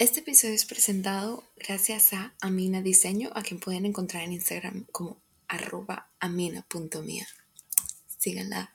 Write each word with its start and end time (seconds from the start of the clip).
Este 0.00 0.20
episodio 0.20 0.54
es 0.54 0.64
presentado 0.64 1.42
gracias 1.56 2.12
a 2.12 2.32
Amina 2.40 2.82
Diseño, 2.82 3.30
a 3.34 3.42
quien 3.42 3.58
pueden 3.58 3.84
encontrar 3.84 4.22
en 4.22 4.32
Instagram 4.32 4.86
como 4.92 5.20
arroba 5.48 6.08
amina.mia. 6.20 7.26
Síganla. 8.16 8.72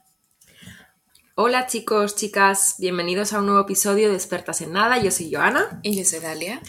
Hola 1.36 1.66
chicos, 1.66 2.18
chicas, 2.18 2.76
bienvenidos 2.78 3.32
a 3.32 3.40
un 3.40 3.46
nuevo 3.46 3.62
episodio 3.62 4.10
de 4.10 4.16
Expertas 4.16 4.60
en 4.60 4.74
Nada. 4.74 5.02
Yo 5.02 5.12
soy 5.12 5.34
Joana. 5.34 5.80
Y 5.82 5.96
yo 5.96 6.04
soy 6.04 6.20
Dalia. 6.20 6.62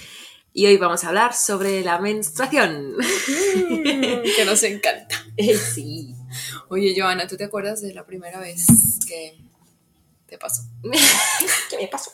Y 0.52 0.66
hoy 0.66 0.76
vamos 0.76 1.02
a 1.02 1.08
hablar 1.08 1.34
sobre 1.34 1.82
la 1.82 1.98
menstruación. 1.98 2.94
que 3.56 4.44
nos 4.46 4.62
encanta. 4.62 5.16
sí. 5.74 6.14
Oye, 6.68 6.94
Joana, 6.96 7.26
¿tú 7.26 7.36
te 7.36 7.42
acuerdas 7.42 7.82
de 7.82 7.92
la 7.92 8.06
primera 8.06 8.38
vez 8.38 8.68
que 9.04 9.36
te 10.26 10.38
pasó? 10.38 10.62
¿Qué 11.70 11.76
me 11.76 11.88
pasó? 11.88 12.12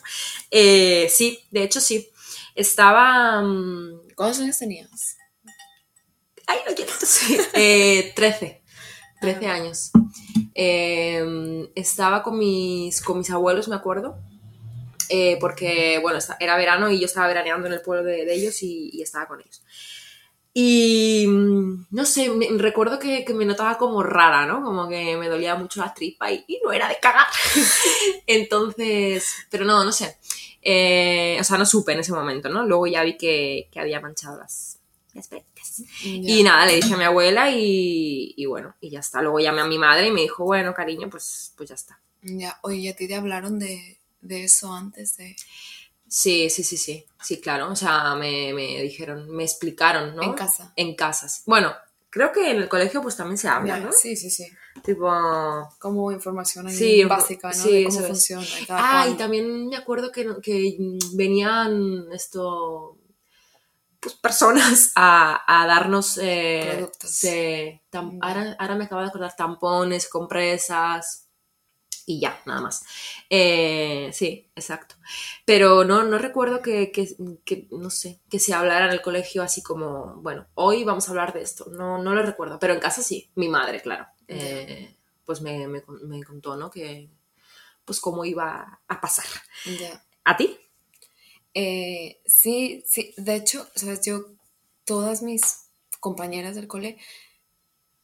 Eh, 0.49 1.07
sí, 1.07 1.37
de 1.51 1.61
hecho 1.61 1.79
sí. 1.79 2.09
Estaba... 2.55 3.41
mm, 3.41 4.13
¿Cuántos 4.15 4.39
años 4.41 4.57
tenías? 4.57 5.17
Ay, 6.47 6.59
no 6.67 6.75
quiero. 6.75 6.91
Sí. 7.01 7.37
Eh, 7.53 8.13
13. 8.15 8.61
13 9.19 9.47
años. 9.47 9.91
Eh, 10.55 11.69
estaba 11.75 12.23
con 12.23 12.37
mis, 12.39 13.01
con 13.01 13.17
mis 13.19 13.29
abuelos, 13.29 13.67
me 13.67 13.75
acuerdo. 13.75 14.17
eh, 15.09 15.37
porque, 15.41 15.99
bueno, 16.01 16.19
era 16.39 16.57
verano 16.57 16.89
y 16.91 16.99
yo 16.99 17.05
estaba 17.05 17.27
veraneando 17.27 17.67
en 17.67 17.73
el 17.73 17.81
pueblo 17.81 18.03
de, 18.05 18.25
de 18.25 18.33
ellos 18.35 18.63
y, 18.63 18.89
y 18.93 19.01
estaba 19.03 19.27
con 19.27 19.41
ellos. 19.41 19.63
Y 20.53 21.25
mm, 21.27 21.87
no 21.91 22.05
sé, 22.05 22.29
me- 22.29 22.47
recuerdo 22.57 22.99
que, 22.99 23.25
que 23.25 23.33
me 23.33 23.45
notaba 23.45 23.77
como 23.77 24.03
rara, 24.03 24.45
¿no? 24.45 24.63
Como 24.63 24.89
que 24.89 25.17
me 25.17 25.29
dolía 25.29 25.55
mucho 25.55 25.81
la 25.81 25.93
tripa 25.93 26.31
y, 26.31 26.43
y 26.47 26.59
no 26.63 26.71
era 26.73 26.89
de 26.89 26.99
cagar. 27.01 27.27
Entonces, 28.27 29.25
pero 29.49 29.65
no, 29.65 29.83
no 29.85 29.91
sé. 29.91 30.17
Eh, 30.61 31.37
o 31.39 31.43
sea, 31.43 31.57
no 31.57 31.65
supe 31.65 31.93
en 31.93 31.99
ese 31.99 32.13
momento, 32.13 32.49
¿no? 32.49 32.65
Luego 32.65 32.87
ya 32.87 33.03
vi 33.03 33.17
que, 33.17 33.67
que 33.71 33.79
había 33.79 33.99
manchado 33.99 34.37
las, 34.37 34.79
las. 35.13 35.29
Y 36.03 36.43
nada, 36.43 36.65
le 36.65 36.75
dije 36.75 36.93
a 36.93 36.97
mi 36.97 37.03
abuela 37.03 37.49
y, 37.51 38.33
y 38.35 38.45
bueno, 38.45 38.75
y 38.79 38.89
ya 38.89 38.99
está. 38.99 39.21
Luego 39.21 39.39
llamé 39.39 39.61
a 39.61 39.65
mi 39.65 39.77
madre 39.77 40.07
y 40.07 40.11
me 40.11 40.21
dijo, 40.21 40.43
bueno, 40.43 40.73
cariño, 40.73 41.09
pues, 41.09 41.53
pues 41.57 41.69
ya 41.69 41.75
está. 41.75 41.99
Ya, 42.21 42.59
oye, 42.61 42.77
¿y 42.77 42.87
a 42.87 42.95
ti 42.95 43.07
te 43.07 43.15
hablaron 43.15 43.57
de, 43.57 43.97
de 44.21 44.43
eso 44.43 44.73
antes 44.73 45.17
de... 45.17 45.35
Sí, 46.07 46.49
sí, 46.49 46.63
sí, 46.63 46.75
sí, 46.77 47.05
sí, 47.21 47.39
claro. 47.39 47.71
O 47.71 47.75
sea, 47.75 48.15
me, 48.15 48.53
me 48.53 48.81
dijeron, 48.81 49.29
me 49.29 49.43
explicaron, 49.43 50.15
¿no? 50.15 50.23
En 50.23 50.33
casa. 50.33 50.73
En 50.75 50.95
casas. 50.95 51.43
Bueno, 51.45 51.73
creo 52.09 52.31
que 52.33 52.51
en 52.51 52.57
el 52.57 52.67
colegio 52.67 53.01
pues 53.01 53.15
también 53.15 53.37
se 53.37 53.47
habla, 53.47 53.79
¿no? 53.79 53.91
Sí, 53.93 54.15
sí, 54.17 54.29
sí. 54.29 54.45
Tipo... 54.83 55.09
Como 55.79 56.11
información 56.11 56.67
ahí 56.67 56.75
Sí, 56.77 57.03
básica, 57.03 57.49
¿no? 57.49 57.55
sí, 57.63 57.71
de 57.71 57.83
cómo 57.85 57.99
funciona. 58.01 58.45
Ah, 58.69 59.07
y 59.09 59.15
también 59.15 59.67
me 59.67 59.75
acuerdo 59.77 60.11
que, 60.11 60.27
que 60.41 60.75
mm, 60.79 61.15
venían 61.17 62.05
esto... 62.11 62.97
Pues 63.99 64.15
personas 64.15 64.91
a, 64.95 65.41
a 65.45 65.67
darnos... 65.67 66.17
eh, 66.21 66.69
Productos. 66.75 67.09
sí, 67.11 67.79
tam- 67.91 68.13
Ya. 68.13 68.27
ahora, 68.27 68.55
ahora 68.57 68.75
me 68.75 68.85
acabo 68.85 69.01
de 69.01 69.07
acordar 69.09 69.35
tampones, 69.35 70.09
compresas 70.09 71.27
y 72.07 72.19
ya, 72.19 72.39
nada 72.45 72.61
más. 72.61 72.83
Eh, 73.29 74.09
sí, 74.13 74.49
exacto. 74.55 74.95
Pero 75.45 75.83
no, 75.85 76.03
no 76.03 76.17
recuerdo 76.17 76.61
que, 76.61 76.91
que- 76.91 77.15
que, 77.45 77.67
no 77.71 77.89
sé, 77.91 78.21
que 78.29 78.39
se 78.39 78.53
hablara 78.55 78.85
en 78.87 78.91
el 78.93 79.01
colegio 79.01 79.43
así 79.43 79.61
como, 79.61 80.15
bueno, 80.21 80.47
hoy 80.55 80.83
vamos 80.83 81.07
a 81.07 81.11
hablar 81.11 81.33
de 81.33 81.41
esto. 81.43 81.65
No, 81.71 81.97
no 82.01 82.15
lo 82.15 82.23
recuerdo, 82.23 82.57
pero 82.59 82.73
en 82.73 82.79
casa 82.79 83.03
sí, 83.03 83.31
mi 83.35 83.49
madre, 83.49 83.81
claro. 83.81 84.07
Eh, 84.31 84.95
pues 85.25 85.41
me, 85.41 85.67
me, 85.67 85.83
me 86.03 86.23
contó, 86.23 86.55
¿no? 86.55 86.71
Que, 86.71 87.09
pues 87.85 87.99
cómo 87.99 88.25
iba 88.25 88.81
a 88.87 89.01
pasar. 89.01 89.25
¿A 90.23 90.37
ti? 90.37 90.57
Eh, 91.53 92.21
sí, 92.25 92.83
sí, 92.87 93.13
de 93.17 93.35
hecho, 93.35 93.67
sabes, 93.75 94.01
yo, 94.05 94.25
todas 94.85 95.21
mis 95.21 95.41
compañeras 95.99 96.55
del 96.55 96.67
cole 96.67 96.97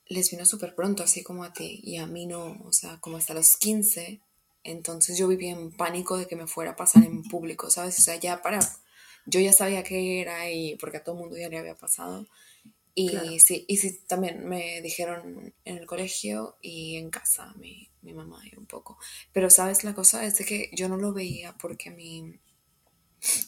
les 0.07 0.31
vino 0.31 0.45
súper 0.45 0.75
pronto, 0.75 1.03
así 1.03 1.23
como 1.23 1.43
a 1.43 1.53
ti, 1.53 1.79
y 1.83 1.97
a 1.97 2.07
mí 2.07 2.25
no, 2.25 2.57
o 2.63 2.71
sea, 2.71 2.97
como 2.99 3.17
hasta 3.17 3.33
los 3.33 3.57
15, 3.57 4.21
entonces 4.63 5.17
yo 5.17 5.27
vivía 5.27 5.51
en 5.51 5.71
pánico 5.71 6.17
de 6.17 6.27
que 6.27 6.35
me 6.35 6.47
fuera 6.47 6.71
a 6.71 6.75
pasar 6.75 7.03
en 7.03 7.23
público, 7.23 7.69
¿sabes? 7.69 7.99
O 7.99 8.01
sea, 8.01 8.15
ya 8.15 8.41
para, 8.41 8.59
yo 9.25 9.39
ya 9.39 9.53
sabía 9.53 9.83
qué 9.83 10.21
era 10.21 10.49
y 10.49 10.75
porque 10.75 10.97
a 10.97 11.03
todo 11.03 11.15
el 11.15 11.21
mundo 11.21 11.38
ya 11.38 11.49
le 11.49 11.57
había 11.57 11.75
pasado. 11.75 12.25
Y 12.99 13.09
Claro. 13.09 13.39
sí, 13.39 13.63
y 13.67 13.77
sí, 13.77 13.99
también 14.07 14.47
me 14.49 14.81
dijeron 14.81 15.53
en 15.65 15.77
el 15.77 15.85
colegio 15.85 16.57
y 16.63 16.95
en 16.97 17.11
casa, 17.11 17.53
mi, 17.57 17.91
mi 18.01 18.11
mamá 18.13 18.41
y 18.51 18.57
un 18.57 18.65
poco. 18.65 18.97
Pero, 19.31 19.51
¿sabes? 19.51 19.83
La 19.83 19.93
cosa 19.93 20.25
es 20.25 20.39
de 20.39 20.45
que 20.45 20.71
yo 20.73 20.89
no 20.89 20.97
lo 20.97 21.13
veía 21.13 21.55
porque 21.59 21.91
mi, 21.91 22.39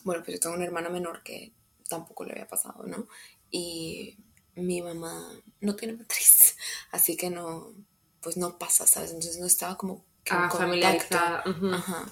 bueno, 0.03 0.23
pues 0.23 0.35
yo 0.37 0.39
tengo 0.39 0.55
una 0.55 0.65
hermana 0.65 0.89
menor 0.89 1.23
que 1.23 1.53
tampoco 1.87 2.23
le 2.25 2.33
había 2.33 2.47
pasado, 2.47 2.83
¿no? 2.85 3.07
Y 3.49 4.17
mi 4.55 4.81
mamá 4.81 5.31
no 5.61 5.75
tiene 5.75 5.95
matriz, 5.95 6.55
así 6.91 7.17
que 7.17 7.29
no, 7.29 7.73
pues 8.21 8.37
no 8.37 8.57
pasa, 8.57 8.85
¿sabes? 8.87 9.11
Entonces 9.11 9.39
no 9.39 9.47
estaba 9.47 9.77
como 9.77 10.05
que 10.23 10.33
en 10.35 10.41
Ah, 10.41 10.49
contacto. 10.49 10.65
familiarizada. 10.65 11.43
ujú. 11.49 11.73
Ajá. 11.73 12.05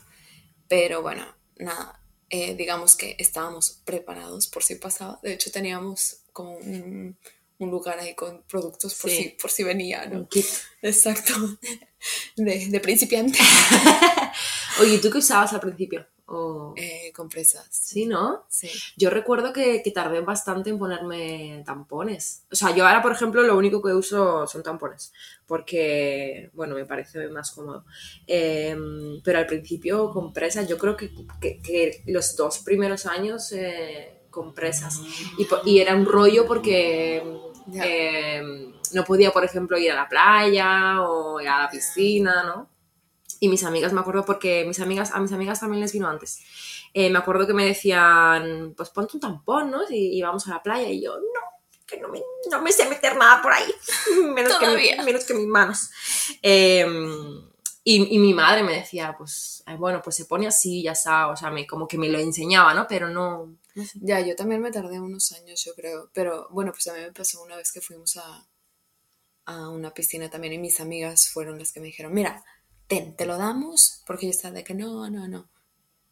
Pero 0.68 1.02
bueno, 1.02 1.26
nada, 1.58 2.02
eh, 2.30 2.56
digamos 2.56 2.96
que 2.96 3.16
estábamos 3.20 3.82
preparados 3.86 4.48
por 4.48 4.64
si 4.64 4.76
pasaba. 4.76 5.20
De 5.24 5.34
hecho, 5.34 5.52
teníamos 5.52 6.24
como 6.38 6.56
un, 6.58 7.18
un 7.60 7.72
lugar 7.72 7.98
ahí 8.00 8.14
con 8.16 8.44
productos 8.44 8.94
por, 8.96 9.10
Sí. 9.10 9.18
si, 9.18 9.30
por 9.42 9.50
si 9.50 9.64
venía, 9.64 10.04
Un 10.12 10.14
¿no? 10.14 10.28
kit. 10.30 10.46
Exacto. 10.82 11.34
De, 12.38 12.68
de 12.68 12.80
principiante. 12.80 13.40
Oye, 14.82 14.96
¿y 14.96 15.02
¿tú 15.02 15.10
qué 15.10 15.18
usabas 15.18 15.52
al 15.54 15.60
principio? 15.60 16.06
O... 16.28 16.74
Eh, 16.78 17.12
compresas. 17.16 17.68
Sí, 17.72 18.06
¿no? 18.06 18.46
Sí. 18.50 18.70
Yo 18.98 19.10
recuerdo 19.10 19.52
que, 19.52 19.82
que 19.82 19.92
tardé 19.92 20.20
bastante 20.22 20.70
en 20.70 20.78
ponerme 20.78 21.64
tampones. 21.66 22.44
O 22.52 22.56
sea, 22.56 22.76
yo 22.76 22.86
ahora, 22.86 23.02
por 23.02 23.14
ejemplo, 23.14 23.42
lo 23.42 23.58
único 23.58 23.82
que 23.82 23.94
uso 23.94 24.46
son 24.46 24.62
tampones. 24.62 25.12
Porque, 25.48 26.52
bueno, 26.54 26.76
me 26.76 26.86
parece 26.86 27.28
más 27.30 27.52
cómodo. 27.52 27.86
Eh, 28.28 28.78
pero 29.24 29.40
al 29.40 29.48
principio, 29.48 30.12
compresas. 30.12 30.68
Yo 30.68 30.78
creo 30.78 30.96
que, 30.96 31.10
que- 31.42 31.60
que 31.62 32.04
los 32.08 32.36
dos 32.36 32.60
primeros 32.60 33.06
años, 33.08 33.52
eh, 33.54 34.17
compresas. 34.38 35.02
Y, 35.66 35.80
era 35.80 35.96
un 35.96 36.06
rollo 36.06 36.46
porque 36.46 37.24
eh, 37.74 38.42
no 38.94 39.04
podía, 39.04 39.32
por 39.32 39.44
ejemplo, 39.44 39.78
ir 39.80 39.92
a 39.92 39.96
la 39.96 40.08
playa 40.08 41.02
o 41.02 41.42
ir 41.42 41.48
a 41.50 41.64
la 41.64 41.70
piscina, 41.70 42.44
¿no? 42.44 42.70
Y 43.40 43.50
mis 43.50 43.64
amigas, 43.64 43.94
me 43.94 44.02
acuerdo 44.02 44.26
porque 44.26 44.64
mis 44.66 44.80
amigas, 44.80 45.12
a 45.14 45.20
mis 45.20 45.32
amigas 45.32 45.60
también 45.60 45.82
les 45.82 45.92
vino 45.92 46.08
antes. 46.08 46.40
Eh, 46.94 47.10
me 47.10 47.18
acuerdo 47.18 47.48
que 47.48 47.54
me 47.54 47.66
decían, 47.66 48.74
pues 48.78 48.90
ponte 48.92 49.18
un 49.18 49.22
tampón, 49.22 49.72
¿no? 49.72 49.82
Y, 49.90 50.18
y 50.18 50.22
vamos 50.22 50.48
a 50.48 50.52
la 50.52 50.64
playa. 50.64 50.90
Y 50.90 51.02
yo, 51.02 51.18
no, 51.18 51.42
que 51.88 52.00
no 52.00 52.10
me, 52.10 52.22
no 52.52 52.62
me 52.62 52.72
sé 52.72 52.88
meter 52.88 53.18
nada 53.18 53.42
por 53.42 53.54
ahí. 53.54 53.72
Menos, 54.36 54.54
que, 54.58 54.68
mi- 54.68 55.04
menos 55.04 55.26
que 55.26 55.34
mis 55.34 55.48
manos. 55.48 55.90
Eh, 56.44 56.86
y, 57.90 58.16
y 58.16 58.20
mi 58.20 58.34
madre 58.34 58.64
me 58.64 58.74
decía, 58.74 59.16
pues, 59.18 59.64
bueno, 59.80 60.02
pues 60.04 60.18
se 60.18 60.26
pone 60.26 60.46
así, 60.46 60.84
ya 60.84 60.92
está. 60.92 61.30
O 61.30 61.38
sea, 61.38 61.52
me, 61.52 61.66
como 61.66 61.88
que 61.88 61.98
me 61.98 62.10
lo 62.10 62.20
enseñaba, 62.20 62.74
¿no? 62.74 62.86
Pero 62.86 63.08
no, 63.08 63.56
no 63.76 63.86
sé. 63.86 63.98
Ya, 64.02 64.20
yo 64.20 64.36
también 64.36 64.60
me 64.60 64.72
tardé 64.72 65.00
unos 65.00 65.32
años, 65.32 65.64
yo 65.64 65.74
creo. 65.74 66.10
Pero 66.14 66.50
bueno, 66.52 66.74
pues 66.74 66.86
a 66.88 66.94
mí 66.94 67.00
me 67.00 67.14
pasó 67.14 67.42
una 67.42 67.56
vez 67.56 67.72
que 67.72 67.80
fuimos 67.80 68.18
a, 68.18 68.46
a 69.46 69.70
una 69.70 69.94
piscina 69.94 70.30
también 70.30 70.52
y 70.52 70.58
mis 70.58 70.82
amigas 70.82 71.30
fueron 71.30 71.60
las 71.60 71.72
que 71.72 71.80
me 71.80 71.86
dijeron, 71.86 72.14
mira, 72.14 72.44
ten, 72.88 73.16
te 73.16 73.26
lo 73.26 73.38
damos, 73.38 74.04
porque 74.06 74.26
yo 74.26 74.32
estaba 74.32 74.54
de 74.54 74.66
que 74.66 74.74
no, 74.74 75.10
no, 75.10 75.30
no. 75.30 75.48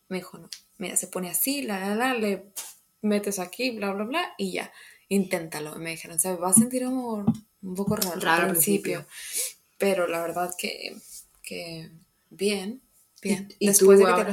Me 0.08 0.20
dijo, 0.20 0.38
no, 0.38 0.50
mira, 0.78 0.96
se 0.96 1.08
pone 1.08 1.30
así, 1.30 1.62
la, 1.62 1.90
la, 1.90 1.96
la, 1.96 2.14
le 2.14 2.54
metes 3.02 3.38
aquí, 3.38 3.72
bla, 3.72 3.92
bla, 3.92 4.06
bla, 4.06 4.34
y 4.38 4.54
ya, 4.54 4.72
inténtalo. 5.10 5.76
Y 5.76 5.80
me 5.80 5.90
dijeron, 5.90 6.22
¿sabes? 6.22 6.42
Va 6.42 6.52
a 6.52 6.54
sentir 6.54 6.86
amor 6.86 7.26
un 7.62 7.76
poco 7.76 7.98
raro, 7.98 8.18
Raro 8.22 8.44
al 8.44 8.50
al 8.50 8.52
principio, 8.52 9.06
pero 9.78 10.08
la 10.08 10.22
verdad 10.22 10.56
que, 10.58 10.96
que 11.46 11.92
bien, 12.30 12.82
bien. 13.22 13.48
¿Y- 13.60 13.66
y 13.66 13.68
Después 13.68 14.00
de 14.00 14.06
que 14.06 14.12
te 14.12 14.12
ahora? 14.22 14.24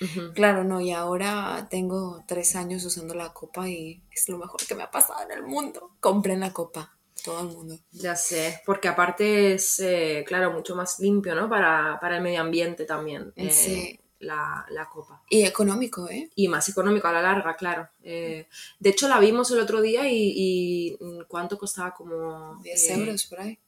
Ujú. 0.00 0.32
Claro, 0.34 0.64
no, 0.64 0.80
y 0.80 0.92
ahora 0.92 1.66
tengo 1.70 2.24
tres 2.26 2.56
años 2.56 2.84
usando 2.84 3.14
la 3.14 3.32
copa 3.32 3.68
y 3.68 4.02
es 4.10 4.28
lo 4.28 4.38
mejor 4.38 4.60
que 4.66 4.74
me 4.74 4.82
ha 4.82 4.90
pasado 4.90 5.22
en 5.22 5.30
el 5.32 5.42
mundo. 5.44 5.92
Compren 6.00 6.40
la 6.40 6.52
copa, 6.52 6.96
todo 7.24 7.40
el 7.40 7.48
mundo. 7.56 7.78
Ya 7.92 8.16
sé, 8.16 8.60
porque 8.66 8.88
aparte 8.88 9.54
es, 9.54 9.78
eh, 9.80 10.24
claro, 10.26 10.52
mucho 10.52 10.74
más 10.76 10.98
limpio, 11.00 11.34
¿no? 11.34 11.48
Para, 11.48 11.98
para 12.00 12.16
el 12.16 12.22
medio 12.22 12.40
ambiente 12.40 12.84
también, 12.84 13.32
eh, 13.36 13.50
Sí. 13.50 14.00
la, 14.20 14.66
la 14.70 14.88
copa. 14.88 15.22
Y 15.30 15.42
económico, 15.42 16.08
¿eh? 16.08 16.30
Y 16.34 16.48
más 16.48 16.68
económico 16.68 17.06
a 17.08 17.12
la 17.12 17.22
larga, 17.22 17.56
claro. 17.56 17.88
Eh, 18.02 18.46
de 18.80 18.90
hecho, 18.90 19.08
la 19.08 19.20
vimos 19.20 19.50
el 19.50 19.60
otro 19.60 19.80
día 19.80 20.08
y, 20.08 20.32
y, 20.34 20.96
mm, 21.00 21.22
¿cuánto 21.28 21.56
costaba? 21.58 21.94
Como... 21.94 22.56
10 22.62 22.88
eh, 22.88 22.94
euros 22.94 23.26
por 23.26 23.40
ahí. 23.40 23.58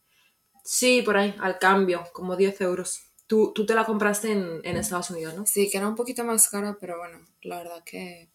Sí, 0.69 1.03
por 1.03 1.17
ahí, 1.17 1.35
al 1.41 1.59
cambio, 1.61 2.05
como 2.13 2.35
10 2.37 2.61
euros. 2.61 3.01
Tú, 3.29 3.53
tú 3.55 3.65
te 3.65 3.75
la 3.75 3.85
compraste 3.85 4.33
en, 4.33 4.61
en 4.65 4.77
Estados 4.77 5.11
Unidos, 5.11 5.35
¿no? 5.35 5.47
Sí, 5.47 5.71
que 5.71 5.79
era 5.79 5.87
un 5.89 5.95
poquito 5.95 6.25
más 6.25 6.49
cara, 6.49 6.77
pero 6.81 6.99
bueno, 6.99 7.21
la 7.43 7.59
verdad 7.59 7.83
que... 7.85 8.29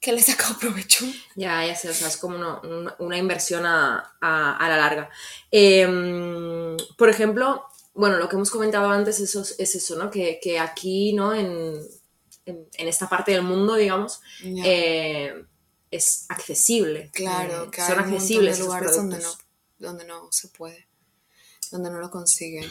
que 0.00 0.12
le 0.12 0.18
he 0.20 0.22
sacado 0.22 0.58
provecho. 0.58 1.04
Ya, 1.34 1.64
ya 1.66 1.74
sé, 1.74 1.88
o 1.90 1.94
sea, 1.94 2.08
es 2.08 2.16
como 2.18 2.36
una, 2.36 2.60
una- 2.60 2.96
una 2.98 3.16
inversión 3.16 3.64
a, 3.66 4.16
a- 4.20 4.56
a 4.56 4.68
la 4.68 4.76
larga. 4.76 5.10
Eh, 5.50 6.76
por 6.96 7.08
ejemplo, 7.08 7.64
bueno, 7.94 8.16
lo 8.18 8.28
que 8.28 8.36
hemos 8.36 8.50
comentado 8.50 8.88
antes 8.90 9.18
eso, 9.20 9.40
es 9.42 9.56
es 9.58 9.74
eso, 9.74 9.96
¿no? 9.96 10.10
Que, 10.10 10.38
que 10.42 10.58
aquí, 10.60 11.12
¿no? 11.14 11.34
En, 11.34 11.80
en, 12.46 12.66
esta 12.88 13.08
parte 13.08 13.32
del 13.32 13.42
mundo, 13.42 13.74
digamos, 13.74 14.20
eh, 14.42 15.44
es 15.90 16.26
accesible. 16.28 17.10
claro, 17.12 17.64
Eh, 17.64 17.70
que 17.70 17.82
son 17.82 17.98
hay 17.98 18.04
accesibles 18.04 18.60
lugares 18.60 18.96
donde 18.96 19.16
no, 19.16 19.22
productos. 19.22 19.46
donde 19.78 20.04
no 20.06 20.32
se 20.32 20.48
puede, 20.48 20.86
donde 21.70 21.90
no 21.90 21.98
lo 22.00 22.10
consiguen. 22.10 22.64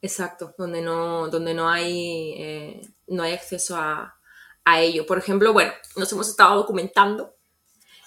Exacto, 0.00 0.54
donde 0.58 0.80
no, 0.82 1.28
donde 1.28 1.54
no 1.54 1.68
hay, 1.68 2.34
eh, 2.36 2.80
no 3.06 3.22
hay 3.22 3.32
acceso 3.34 3.76
a, 3.76 4.16
a 4.64 4.80
ello. 4.80 5.06
Por 5.06 5.18
ejemplo, 5.18 5.52
bueno, 5.52 5.72
nos 5.96 6.10
hemos 6.12 6.28
estado 6.28 6.56
documentando. 6.56 7.34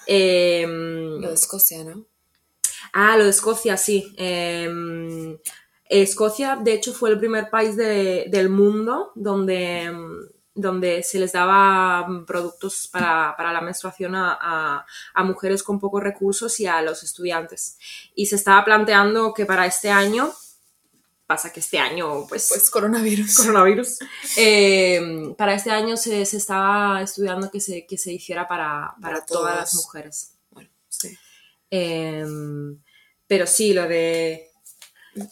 eh, 0.07 0.65
Lo 0.67 1.27
de 1.29 1.33
Escocia, 1.33 1.83
¿no? 1.83 2.05
Ah, 2.93 3.17
lo 3.17 3.23
de 3.23 3.29
Escocia, 3.29 3.77
sí. 3.77 4.13
Eh, 4.17 5.37
Escocia, 5.89 6.55
de 6.57 6.73
hecho, 6.73 6.93
fue 6.93 7.09
el 7.11 7.19
primer 7.19 7.49
país 7.49 7.75
de- 7.77 8.25
del 8.29 8.49
mundo 8.49 9.11
donde, 9.15 9.89
mm, 9.91 10.29
donde 10.55 11.03
se 11.03 11.19
les 11.19 11.33
daba 11.33 12.07
mm, 12.07 12.25
productos 12.25 12.87
para, 12.87 13.35
para 13.37 13.51
la 13.53 13.61
menstruación 13.61 14.15
a, 14.15 14.37
a- 14.39 14.85
a 15.13 15.23
mujeres 15.23 15.61
con 15.63 15.79
pocos 15.79 16.01
recursos 16.01 16.59
y 16.61 16.65
a 16.65 16.81
los 16.81 17.03
estudiantes. 17.03 17.77
Y 18.15 18.25
se 18.27 18.37
estaba 18.37 18.63
planteando 18.63 19.33
que 19.33 19.45
para 19.45 19.65
este 19.65 19.89
año, 19.91 20.33
pasa 21.27 21.51
que 21.51 21.59
este 21.59 21.77
año, 21.79 22.25
pues, 22.27 22.47
Pues 22.49 22.69
coronavirus. 22.69 23.35
coronavirus, 23.37 23.99
eh, 24.37 25.33
para 25.37 25.55
este 25.55 25.71
año 25.71 25.97
se, 25.97 26.25
se 26.25 26.37
estaba 26.37 27.01
estudiando 27.01 27.51
que 27.51 27.59
se, 27.59 27.85
que 27.85 27.97
se 27.97 28.13
hiciera 28.13 28.47
para, 28.47 28.95
para 29.01 29.15
Para 29.15 29.25
todas 29.25 29.43
todos. 29.43 29.55
las 29.59 29.73
mujeres. 29.75 30.31
Bueno, 30.51 30.69
sí. 30.87 31.17
Em, 31.69 32.79
pero 33.27 33.45
sí, 33.47 33.73
lo 33.73 33.87
de 33.87 34.49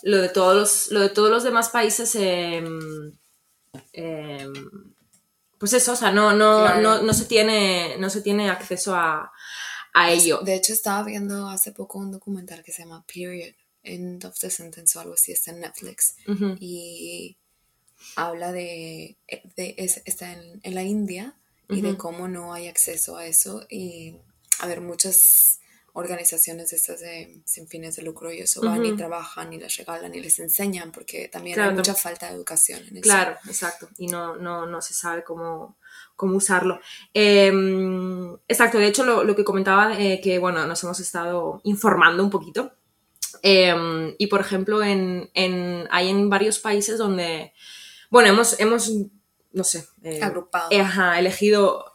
lo 0.03 0.17
de 0.17 0.29
todos 0.29 0.55
los, 0.55 0.91
lo 0.91 0.99
de 1.01 1.09
todos 1.09 1.29
los 1.29 1.43
demás 1.43 1.69
países, 1.69 2.15
em, 2.15 3.11
em, 3.93 4.92
pues 5.63 5.71
eso, 5.71 5.93
o 5.93 5.95
sea, 5.95 6.11
no, 6.11 6.33
no, 6.33 6.57
Claro. 6.65 6.81
no, 6.81 7.01
no 7.03 7.13
se 7.13 7.23
tiene, 7.23 7.95
no 7.97 8.09
se 8.09 8.19
tiene 8.21 8.49
acceso 8.49 8.93
a, 8.95 9.31
a 9.93 10.11
ello. 10.11 10.41
De 10.41 10.55
hecho, 10.55 10.73
estaba 10.73 11.03
viendo 11.03 11.47
hace 11.47 11.71
poco 11.71 11.99
un 11.99 12.11
documental 12.11 12.61
que 12.63 12.73
se 12.73 12.81
llama 12.83 13.05
Period, 13.07 13.53
End 13.81 14.25
of 14.25 14.37
the 14.39 14.49
Sentence 14.49 14.97
o 14.97 15.01
algo 15.01 15.13
así, 15.13 15.31
está 15.31 15.51
en 15.51 15.61
Netflix. 15.61 16.15
Y 16.59 17.37
habla 18.17 18.51
de, 18.51 19.15
de 19.55 19.75
es- 19.77 20.01
está 20.03 20.33
en, 20.33 20.59
en 20.63 20.75
la 20.75 20.83
India 20.83 21.33
y 21.69 21.79
de 21.79 21.95
cómo 21.97 22.27
no 22.27 22.53
hay 22.53 22.67
acceso 22.67 23.15
a 23.15 23.25
eso. 23.25 23.65
Y 23.69 24.17
a 24.59 24.67
ver, 24.67 24.81
muchas 24.81 25.59
organizaciones 25.95 26.73
estas 26.73 26.99
de 27.01 27.41
sin 27.45 27.67
fines 27.67 27.95
de 27.95 28.01
lucro 28.01 28.31
y 28.31 28.39
eso 28.39 28.61
van 28.61 28.83
y 28.85 28.95
trabajan 28.95 29.53
y 29.53 29.59
les 29.59 29.77
regalan 29.77 30.13
y 30.15 30.19
les 30.21 30.39
enseñan 30.39 30.91
porque 30.91 31.27
también 31.27 31.53
Claro, 31.53 31.69
hay 31.69 31.75
mucha 31.75 31.93
falta 31.93 32.27
de 32.27 32.33
educación 32.35 32.79
en 32.79 32.97
eso. 32.97 33.01
Claro, 33.01 33.37
exacto. 33.47 33.87
Y 33.97 34.07
no, 34.07 34.35
no, 34.35 34.65
no 34.65 34.81
se 34.81 34.93
sabe 34.95 35.23
cómo, 35.23 35.77
cómo 36.15 36.37
usarlo. 36.37 36.79
Em, 37.13 38.33
exacto, 38.47 38.77
de 38.79 38.87
hecho, 38.87 39.03
lo, 39.03 39.23
lo 39.23 39.35
que 39.35 39.43
comentaba, 39.43 39.99
eh, 39.99 40.19
que 40.21 40.39
bueno, 40.39 40.65
nos 40.65 40.83
hemos 40.83 40.99
estado 40.99 41.61
informando 41.63 42.23
un 42.23 42.29
poquito. 42.29 42.73
Em, 43.41 44.15
y 44.17 44.27
por 44.27 44.41
ejemplo, 44.41 44.83
en, 44.83 45.29
en- 45.33 45.87
hay 45.91 46.09
en 46.09 46.29
varios 46.29 46.59
países 46.59 46.97
donde, 46.97 47.53
bueno, 48.09 48.29
hemos, 48.29 48.59
hemos 48.59 48.91
no 49.51 49.63
sé, 49.63 49.85
eh, 50.03 50.19
Agrupado. 50.23 50.69
eh, 50.71 50.81
ajá, 50.81 51.19
elegido 51.19 51.92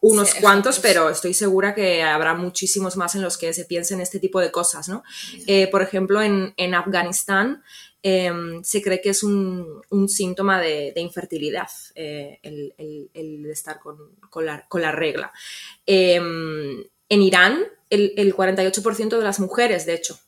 unos 0.00 0.30
Sí, 0.30 0.40
cuantos, 0.40 0.78
pero 0.78 1.10
estoy 1.10 1.34
segura 1.34 1.74
que 1.74 2.02
habrá 2.02 2.34
muchísimos 2.34 2.96
más 2.96 3.14
en 3.14 3.22
los 3.22 3.36
que 3.38 3.52
se 3.52 3.64
piensen 3.64 4.00
este 4.00 4.18
tipo 4.20 4.40
de 4.40 4.50
cosas, 4.50 4.88
¿no? 4.88 5.02
Eh, 5.46 5.68
por 5.70 5.82
ejemplo, 5.82 6.22
en, 6.22 6.54
en 6.56 6.74
Afganistán 6.74 7.62
em, 8.02 8.62
se 8.62 8.80
cree 8.80 9.00
que 9.00 9.10
es 9.10 9.22
un, 9.24 9.82
un 9.90 10.08
síntoma 10.08 10.60
de, 10.60 10.92
de 10.94 11.00
infertilidad 11.00 11.68
eh, 11.96 12.38
el, 12.42 12.74
el- 12.78 13.46
estar 13.50 13.80
con, 13.80 13.96
con 14.30 14.46
la, 14.46 14.66
con 14.68 14.82
la 14.82 14.92
regla. 14.92 15.32
Em, 15.86 16.84
en 17.08 17.22
Irán, 17.22 17.64
el, 17.90 18.12
el 18.16 18.34
48% 18.34 19.16
de 19.18 19.24
las 19.24 19.40
mujeres, 19.40 19.86
de 19.86 19.94
hecho, 19.94 20.18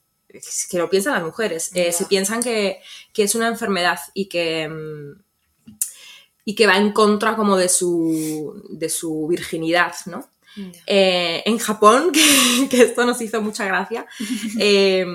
que 0.71 0.79
lo 0.79 0.89
piensan 0.89 1.15
las 1.15 1.23
mujeres, 1.25 1.71
eh, 1.75 1.93
se 1.93 2.07
piensan 2.07 2.43
que, 2.43 2.81
que 3.13 3.25
es 3.25 3.35
una 3.35 3.49
enfermedad 3.49 3.99
y 4.15 4.29
que, 4.29 4.63
em, 4.63 5.17
y 6.45 6.55
que 6.55 6.67
va 6.67 6.77
en 6.77 6.93
contra 6.93 7.37
como 7.37 7.57
de 7.57 7.69
su, 7.69 8.63
de 8.71 8.89
su 8.89 9.27
virginidad, 9.29 9.95
¿no? 10.07 10.29
Eh, 10.87 11.43
en 11.47 11.59
Japón, 11.59 12.11
que, 12.13 12.69
que 12.69 12.83
esto 12.83 13.05
nos 13.07 13.21
hizo 13.21 13.41
mucha 13.41 13.65
gracia, 13.67 14.07
eh, 14.59 15.07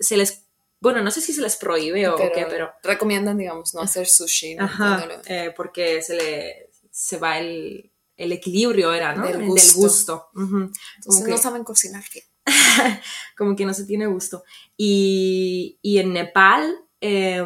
se 0.00 0.16
les, 0.16 0.44
bueno, 0.80 1.02
no 1.02 1.10
sé 1.10 1.20
si 1.20 1.32
se 1.32 1.42
les 1.42 1.56
prohíbe 1.56 2.08
o 2.08 2.16
pero, 2.16 2.32
qué, 2.32 2.46
pero, 2.48 2.70
recomiendan, 2.82 3.36
digamos, 3.38 3.74
no 3.74 3.80
hacer 3.80 4.06
sushi. 4.06 4.54
¿no? 4.54 4.64
ajá, 4.64 5.06
eh, 5.26 5.52
porque 5.56 6.00
se 6.02 6.16
le, 6.16 6.70
se 6.90 7.18
va 7.18 7.38
el, 7.38 7.90
el 8.16 8.32
equilibrio, 8.32 8.92
era, 8.92 9.14
¿no? 9.14 9.26
Del 9.26 9.42
El 9.42 9.48
gusto. 9.48 10.28
Entonces 10.34 10.80
Como 11.06 11.24
que- 11.24 11.30
no 11.32 11.38
saben 11.38 11.64
cocinar 11.64 12.04
bien. 12.12 12.24
como 13.36 13.54
que 13.54 13.66
no 13.66 13.74
se 13.74 13.84
tiene 13.84 14.06
gusto. 14.06 14.42
Y, 14.76 15.78
y 15.82 15.98
en 15.98 16.12
Nepal, 16.14 16.74
eh, 17.00 17.44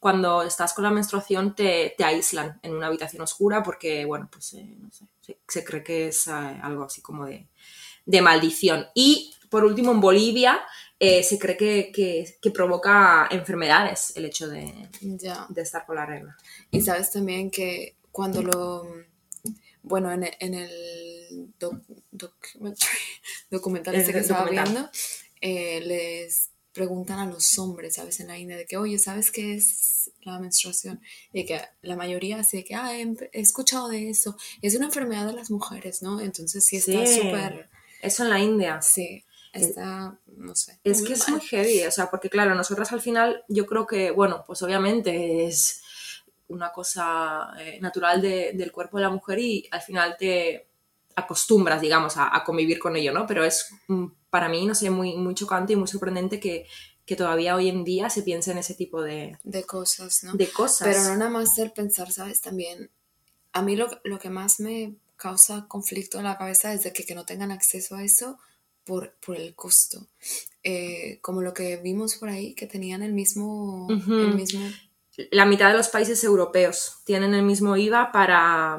cuando 0.00 0.42
estás 0.42 0.72
con 0.74 0.84
la 0.84 0.90
menstruación, 0.90 1.54
te, 1.54 1.94
te 1.96 2.04
aíslan 2.04 2.58
en 2.62 2.74
una 2.74 2.86
habitación 2.88 3.22
oscura 3.22 3.62
porque, 3.62 4.04
bueno, 4.04 4.28
pues 4.30 4.52
eh, 4.54 4.74
no 4.78 4.90
sé, 4.90 5.04
se, 5.20 5.38
se 5.48 5.64
cree 5.64 5.82
que 5.84 6.08
es 6.08 6.26
eh, 6.26 6.30
algo 6.32 6.84
así 6.84 7.00
como 7.00 7.26
de, 7.26 7.46
de 8.06 8.22
maldición. 8.22 8.86
Y 8.94 9.34
por 9.48 9.64
último, 9.64 9.90
en 9.92 10.00
Bolivia, 10.00 10.60
eh, 10.98 11.22
se 11.22 11.38
cree 11.38 11.56
que, 11.56 11.90
que- 11.92 12.36
que 12.40 12.50
provoca 12.50 13.26
enfermedades 13.30 14.12
el 14.16 14.24
hecho 14.26 14.48
de, 14.48 14.88
Ya. 15.00 15.46
de 15.48 15.62
estar 15.62 15.86
con 15.86 15.96
la 15.96 16.06
regla. 16.06 16.36
Y 16.70 16.80
sabes 16.82 17.10
también 17.10 17.50
que 17.50 17.96
cuando 18.12 18.42
lo. 18.42 18.86
Bueno, 19.82 20.12
en, 20.12 20.28
en 20.40 20.54
el 20.54 21.48
doc- 21.58 21.82
documentary- 22.12 22.98
documental 23.50 23.94
En 23.94 24.00
este 24.02 24.12
que 24.12 24.18
el 24.18 24.24
estaba 24.24 24.40
documental. 24.42 24.90
viendo, 25.40 25.86
les 25.86 26.50
preguntan 26.80 27.18
a 27.18 27.26
los 27.26 27.58
hombres, 27.58 27.94
¿sabes? 27.96 28.20
En 28.20 28.28
la 28.28 28.38
India, 28.38 28.56
de 28.56 28.64
que, 28.64 28.76
oye, 28.78 28.98
¿sabes 28.98 29.30
qué 29.30 29.54
es 29.54 30.10
la 30.22 30.38
menstruación? 30.38 31.00
Y 31.32 31.44
que 31.44 31.60
la 31.82 31.94
mayoría 31.96 32.38
así 32.40 32.56
de 32.58 32.64
que, 32.64 32.74
ah, 32.74 32.96
he, 32.96 33.02
he 33.32 33.40
escuchado 33.40 33.88
de 33.88 34.08
eso. 34.08 34.36
Es 34.62 34.74
una 34.76 34.86
enfermedad 34.86 35.26
de 35.26 35.34
las 35.34 35.50
mujeres, 35.50 36.00
¿no? 36.02 36.20
Entonces 36.20 36.64
sí 36.64 36.76
está 36.78 37.04
Sí. 37.04 37.20
súper. 37.20 37.68
Eso 38.00 38.22
en 38.24 38.30
la 38.30 38.38
India. 38.38 38.80
Sí, 38.80 39.22
está, 39.52 40.18
no 40.36 40.54
sé. 40.54 40.78
Es 40.84 41.02
que 41.02 41.12
es 41.12 41.20
mal. 41.28 41.32
muy 41.38 41.46
heavy, 41.48 41.84
o 41.84 41.90
sea, 41.90 42.08
porque 42.10 42.30
claro, 42.30 42.54
nosotras 42.54 42.90
al 42.92 43.02
final 43.02 43.44
yo 43.48 43.66
creo 43.66 43.86
que, 43.86 44.10
bueno, 44.10 44.42
pues 44.46 44.62
obviamente 44.62 45.44
es 45.46 45.82
una 46.48 46.72
cosa 46.72 47.52
eh, 47.60 47.78
natural 47.80 48.22
de- 48.22 48.52
del 48.54 48.72
cuerpo 48.72 48.96
de 48.96 49.02
la 49.04 49.10
mujer 49.10 49.38
y 49.38 49.68
al 49.70 49.82
final 49.82 50.16
te 50.18 50.66
acostumbras, 51.14 51.80
digamos, 51.82 52.16
a, 52.16 52.34
a 52.34 52.42
convivir 52.42 52.78
con 52.78 52.96
ello, 52.96 53.12
¿no? 53.12 53.26
Pero 53.26 53.44
es 53.44 53.68
mm, 53.88 54.06
para 54.30 54.48
mí, 54.48 54.66
no 54.66 54.74
sé, 54.74 54.90
muy, 54.90 55.16
muy 55.16 55.34
chocante 55.34 55.72
y 55.72 55.76
muy 55.76 55.88
sorprendente 55.88 56.40
que, 56.40 56.66
que 57.04 57.16
todavía 57.16 57.56
hoy 57.56 57.68
en 57.68 57.84
día 57.84 58.08
se 58.10 58.22
piense 58.22 58.52
en 58.52 58.58
ese 58.58 58.74
tipo 58.74 59.02
de, 59.02 59.36
De 59.42 59.64
cosas, 59.64 60.22
¿no? 60.24 60.32
de 60.34 60.48
cosas. 60.48 60.88
Pero 60.88 61.02
no 61.04 61.16
nada 61.16 61.30
más 61.30 61.58
el 61.58 61.72
pensar, 61.72 62.12
¿sabes? 62.12 62.40
También, 62.40 62.90
a 63.52 63.62
mí 63.62 63.76
lo, 63.76 63.88
lo 64.04 64.18
que 64.18 64.30
más 64.30 64.60
me 64.60 64.94
causa 65.16 65.66
conflicto 65.68 66.18
en 66.18 66.24
la 66.24 66.38
cabeza 66.38 66.72
es 66.72 66.84
de 66.84 66.92
que, 66.92 67.04
que 67.04 67.14
no 67.14 67.26
tengan 67.26 67.50
acceso 67.50 67.96
a 67.96 68.04
eso 68.04 68.38
por, 68.84 69.14
por 69.24 69.36
el 69.36 69.54
costo. 69.54 70.06
Eh, 70.62 71.18
como 71.20 71.42
lo 71.42 71.52
que 71.52 71.76
vimos 71.76 72.16
por 72.16 72.28
ahí, 72.28 72.54
que 72.54 72.66
tenían 72.66 73.02
el 73.02 73.12
mismo... 73.12 73.86
Ujú. 73.86 74.14
el 74.14 74.34
mismo 74.34 74.60
la 75.30 75.44
mitad 75.44 75.70
de 75.70 75.76
los 75.76 75.88
países 75.88 76.22
europeos 76.24 76.98
tienen 77.04 77.34
el 77.34 77.42
mismo 77.42 77.76
IVA 77.76 78.12
para, 78.12 78.78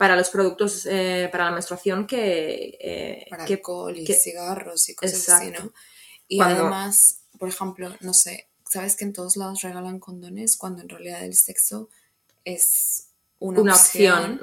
para 0.00 0.16
los 0.16 0.30
productos 0.30 0.86
eh, 0.86 1.28
para 1.30 1.44
la 1.44 1.50
menstruación 1.50 2.06
que... 2.06 2.78
eh, 2.80 3.26
para 3.28 3.44
que- 3.44 3.52
alcohol 3.56 3.94
y 3.98 4.04
que- 4.06 4.14
cigarros 4.14 4.88
y 4.88 4.94
cosas 4.94 5.18
Exacto. 5.18 5.44
así, 5.58 5.62
¿no? 5.66 5.72
Y 6.26 6.38
Cuando- 6.38 6.62
además, 6.62 7.20
por 7.38 7.50
ejemplo, 7.50 7.94
no 8.00 8.14
sé, 8.14 8.48
¿sabes 8.66 8.96
que 8.96 9.04
en 9.04 9.12
todos 9.12 9.36
lados 9.36 9.60
regalan 9.60 9.98
condones 10.00 10.56
cuando 10.56 10.80
en 10.80 10.88
realidad 10.88 11.22
el 11.22 11.34
sexo 11.34 11.90
es 12.46 13.08
una, 13.40 13.60
una 13.60 13.74
opción, 13.74 14.40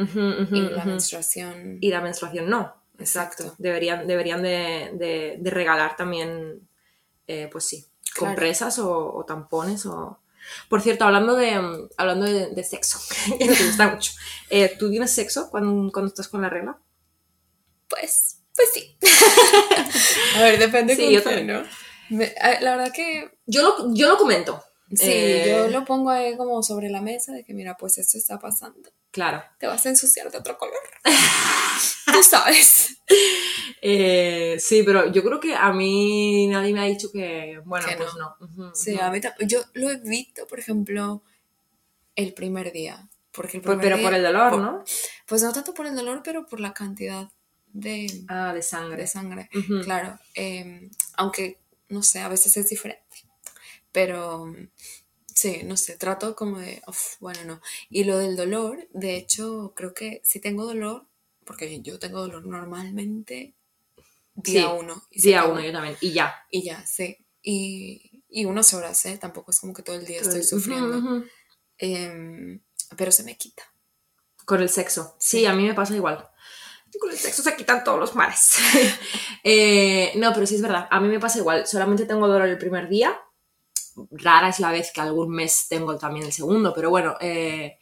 y 0.51 0.61
la 0.61 0.85
menstruación... 0.85 1.79
Y 1.81 1.89
la 1.89 2.01
menstruación 2.01 2.47
no. 2.51 2.75
Exacto. 2.99 3.43
Exacto. 3.45 3.55
Deberían, 3.57 4.05
deberían 4.05 4.43
de, 4.43 4.91
de- 4.93 5.37
de 5.39 5.49
regalar 5.49 5.95
también, 5.95 6.67
eh, 7.25 7.49
pues 7.51 7.65
sí, 7.65 7.83
Claro. 8.13 8.33
compresas 8.35 8.77
o, 8.77 9.11
o 9.15 9.25
tampones 9.25 9.87
o... 9.87 10.19
Por 10.69 10.81
cierto, 10.81 11.05
hablando 11.05 11.35
de, 11.35 11.59
mm, 11.59 11.89
hablando 11.97 12.25
de, 12.25 12.47
de 12.51 12.63
sexo, 12.63 12.99
que 13.39 13.45
me 13.45 13.55
gusta 13.65 13.87
mucho. 13.89 14.11
eh, 14.49 14.75
¿Tú 14.77 14.89
tienes 14.89 15.11
sexo 15.13 15.49
cuando, 15.49 15.91
cuando 15.91 16.09
estás 16.09 16.27
con 16.27 16.41
la 16.41 16.49
regla? 16.49 16.77
Pues, 17.89 18.39
pues 18.55 18.69
sí. 18.73 18.97
a 20.37 20.41
ver, 20.41 20.59
depende 20.59 20.95
Sí, 20.95 21.03
con 21.03 21.11
yo 21.13 21.23
también. 21.23 21.47
¿no? 21.47 21.63
Me- 22.09 22.33
a- 22.39 22.59
la 22.61 22.75
verdad 22.77 22.93
que 22.93 23.31
Yo 23.45 23.61
lo, 23.61 23.93
yo 23.93 24.07
lo 24.09 24.17
comento. 24.17 24.63
sí, 24.89 25.05
Eh, 25.09 25.45
yo 25.47 25.69
lo 25.69 25.85
pongo 25.85 26.09
ahí 26.09 26.35
como 26.37 26.61
sobre 26.63 26.89
la 26.89 27.01
mesa 27.01 27.33
de 27.33 27.43
que 27.43 27.53
mira, 27.53 27.75
pues 27.77 27.97
esto 27.97 28.17
está 28.17 28.39
pasando. 28.39 28.89
Claro. 29.11 29.43
Te 29.59 29.67
vas 29.67 29.85
a 29.85 29.89
ensuciar 29.89 30.29
de 30.31 30.37
otro 30.37 30.57
color. 30.57 30.75
Tú 32.17 32.23
sabes. 32.23 32.93
Eh, 33.81 34.57
sí, 34.59 34.83
pero 34.83 35.11
yo 35.13 35.23
creo 35.23 35.39
que 35.39 35.55
a 35.55 35.71
mí 35.71 36.47
nadie 36.47 36.73
me 36.73 36.81
ha 36.81 36.85
dicho 36.85 37.09
que, 37.11 37.61
bueno, 37.63 37.85
Que 37.87 37.95
pues 37.95 38.09
no. 38.15 38.73
Sí, 38.75 38.99
a 38.99 39.09
mí 39.11 39.21
yo 39.47 39.59
lo 39.75 39.91
evito, 39.91 40.45
por 40.47 40.59
ejemplo, 40.59 41.23
el 42.15 42.33
primer 42.33 42.71
día. 42.73 43.07
Porque 43.31 43.57
el 43.57 43.63
Pues, 43.63 43.77
primer 43.77 43.83
pero 43.85 43.97
día- 43.97 44.05
por 44.07 44.13
el 44.17 44.23
dolor, 44.23 44.49
por- 44.51 44.61
¿no? 44.61 44.83
Pues 45.27 45.43
no 45.43 45.53
tanto 45.53 45.73
por 45.73 45.85
el 45.85 45.95
dolor, 45.95 46.21
pero 46.23 46.45
por 46.47 46.59
la 46.59 46.73
cantidad 46.73 47.29
de, 47.67 48.07
Ah, 48.27 48.51
de 48.53 48.61
sangre. 48.63 48.97
de 49.03 49.07
sangre. 49.07 49.49
Claro, 49.83 50.19
eh, 50.33 50.89
aunque, 51.13 51.59
no 51.87 52.01
sé, 52.03 52.19
a 52.19 52.27
veces 52.29 52.57
es 52.57 52.67
diferente. 52.67 53.05
Pero 53.91 54.53
sí, 55.33 55.61
no 55.63 55.77
sé, 55.77 55.95
trato 55.97 56.35
como 56.35 56.57
de, 56.59 56.81
uf, 56.87 57.19
bueno, 57.21 57.39
no. 57.45 57.61
Y 57.89 58.03
lo 58.05 58.17
del 58.17 58.35
dolor, 58.35 58.87
de 58.91 59.15
hecho, 59.15 59.73
creo 59.75 59.93
que 59.93 60.19
si 60.25 60.39
tengo 60.41 60.65
dolor, 60.65 61.05
porque 61.47 61.81
yo 61.81 61.97
tengo 61.99 62.19
dolor 62.19 62.45
normalmente, 62.45 63.55
día 64.35 64.61
Sí, 64.61 64.67
uno. 64.79 65.03
y 65.09 65.19
se 65.21 65.29
Día 65.29 65.45
uno, 65.45 65.61
yo 65.61 65.71
también. 65.71 65.97
Y 66.01 66.11
ya. 66.11 66.35
Y 66.51 66.63
ya, 66.63 66.85
sí. 66.85 67.17
Y, 67.41 68.23
y 68.29 68.45
unas 68.45 68.73
horas, 68.75 69.03
¿eh? 69.05 69.17
Tampoco 69.17 69.51
es 69.51 69.59
como 69.59 69.73
que 69.73 69.81
todo 69.83 69.95
el 69.95 70.05
día 70.05 70.21
estoy 70.21 70.43
sufriendo. 70.43 71.23
Em, 71.77 72.61
pero 72.97 73.11
se 73.11 73.23
me 73.23 73.35
quita. 73.37 73.63
Con 74.45 74.61
el 74.61 74.69
sexo. 74.69 75.15
Sí, 75.19 75.39
Sí. 75.39 75.45
a 75.45 75.53
mí 75.53 75.63
me 75.63 75.73
pasa 75.73 75.95
igual. 75.95 76.29
Con 76.99 77.11
el 77.11 77.17
sexo 77.17 77.41
se 77.43 77.55
quitan 77.55 77.83
todos 77.83 77.99
los 77.99 78.15
males. 78.15 78.55
Eh, 79.49 80.11
no, 80.17 80.33
pero 80.33 80.45
sí 80.45 80.55
es 80.55 80.61
verdad. 80.61 80.87
A 80.91 80.99
mí 80.99 81.07
me 81.07 81.19
pasa 81.21 81.37
igual. 81.37 81.65
Solamente 81.65 82.05
tengo 82.05 82.27
dolor 82.27 82.49
el 82.49 82.57
primer 82.57 82.89
día. 82.89 83.17
Rara 84.11 84.49
es 84.49 84.59
la 84.59 84.71
vez 84.71 84.91
que 84.93 84.99
algún 85.01 85.29
mes 85.29 85.67
tengo 85.69 85.97
también 85.97 86.25
el 86.25 86.33
segundo, 86.33 86.73
pero 86.75 86.89
bueno. 86.89 87.15
eh, 87.21 87.77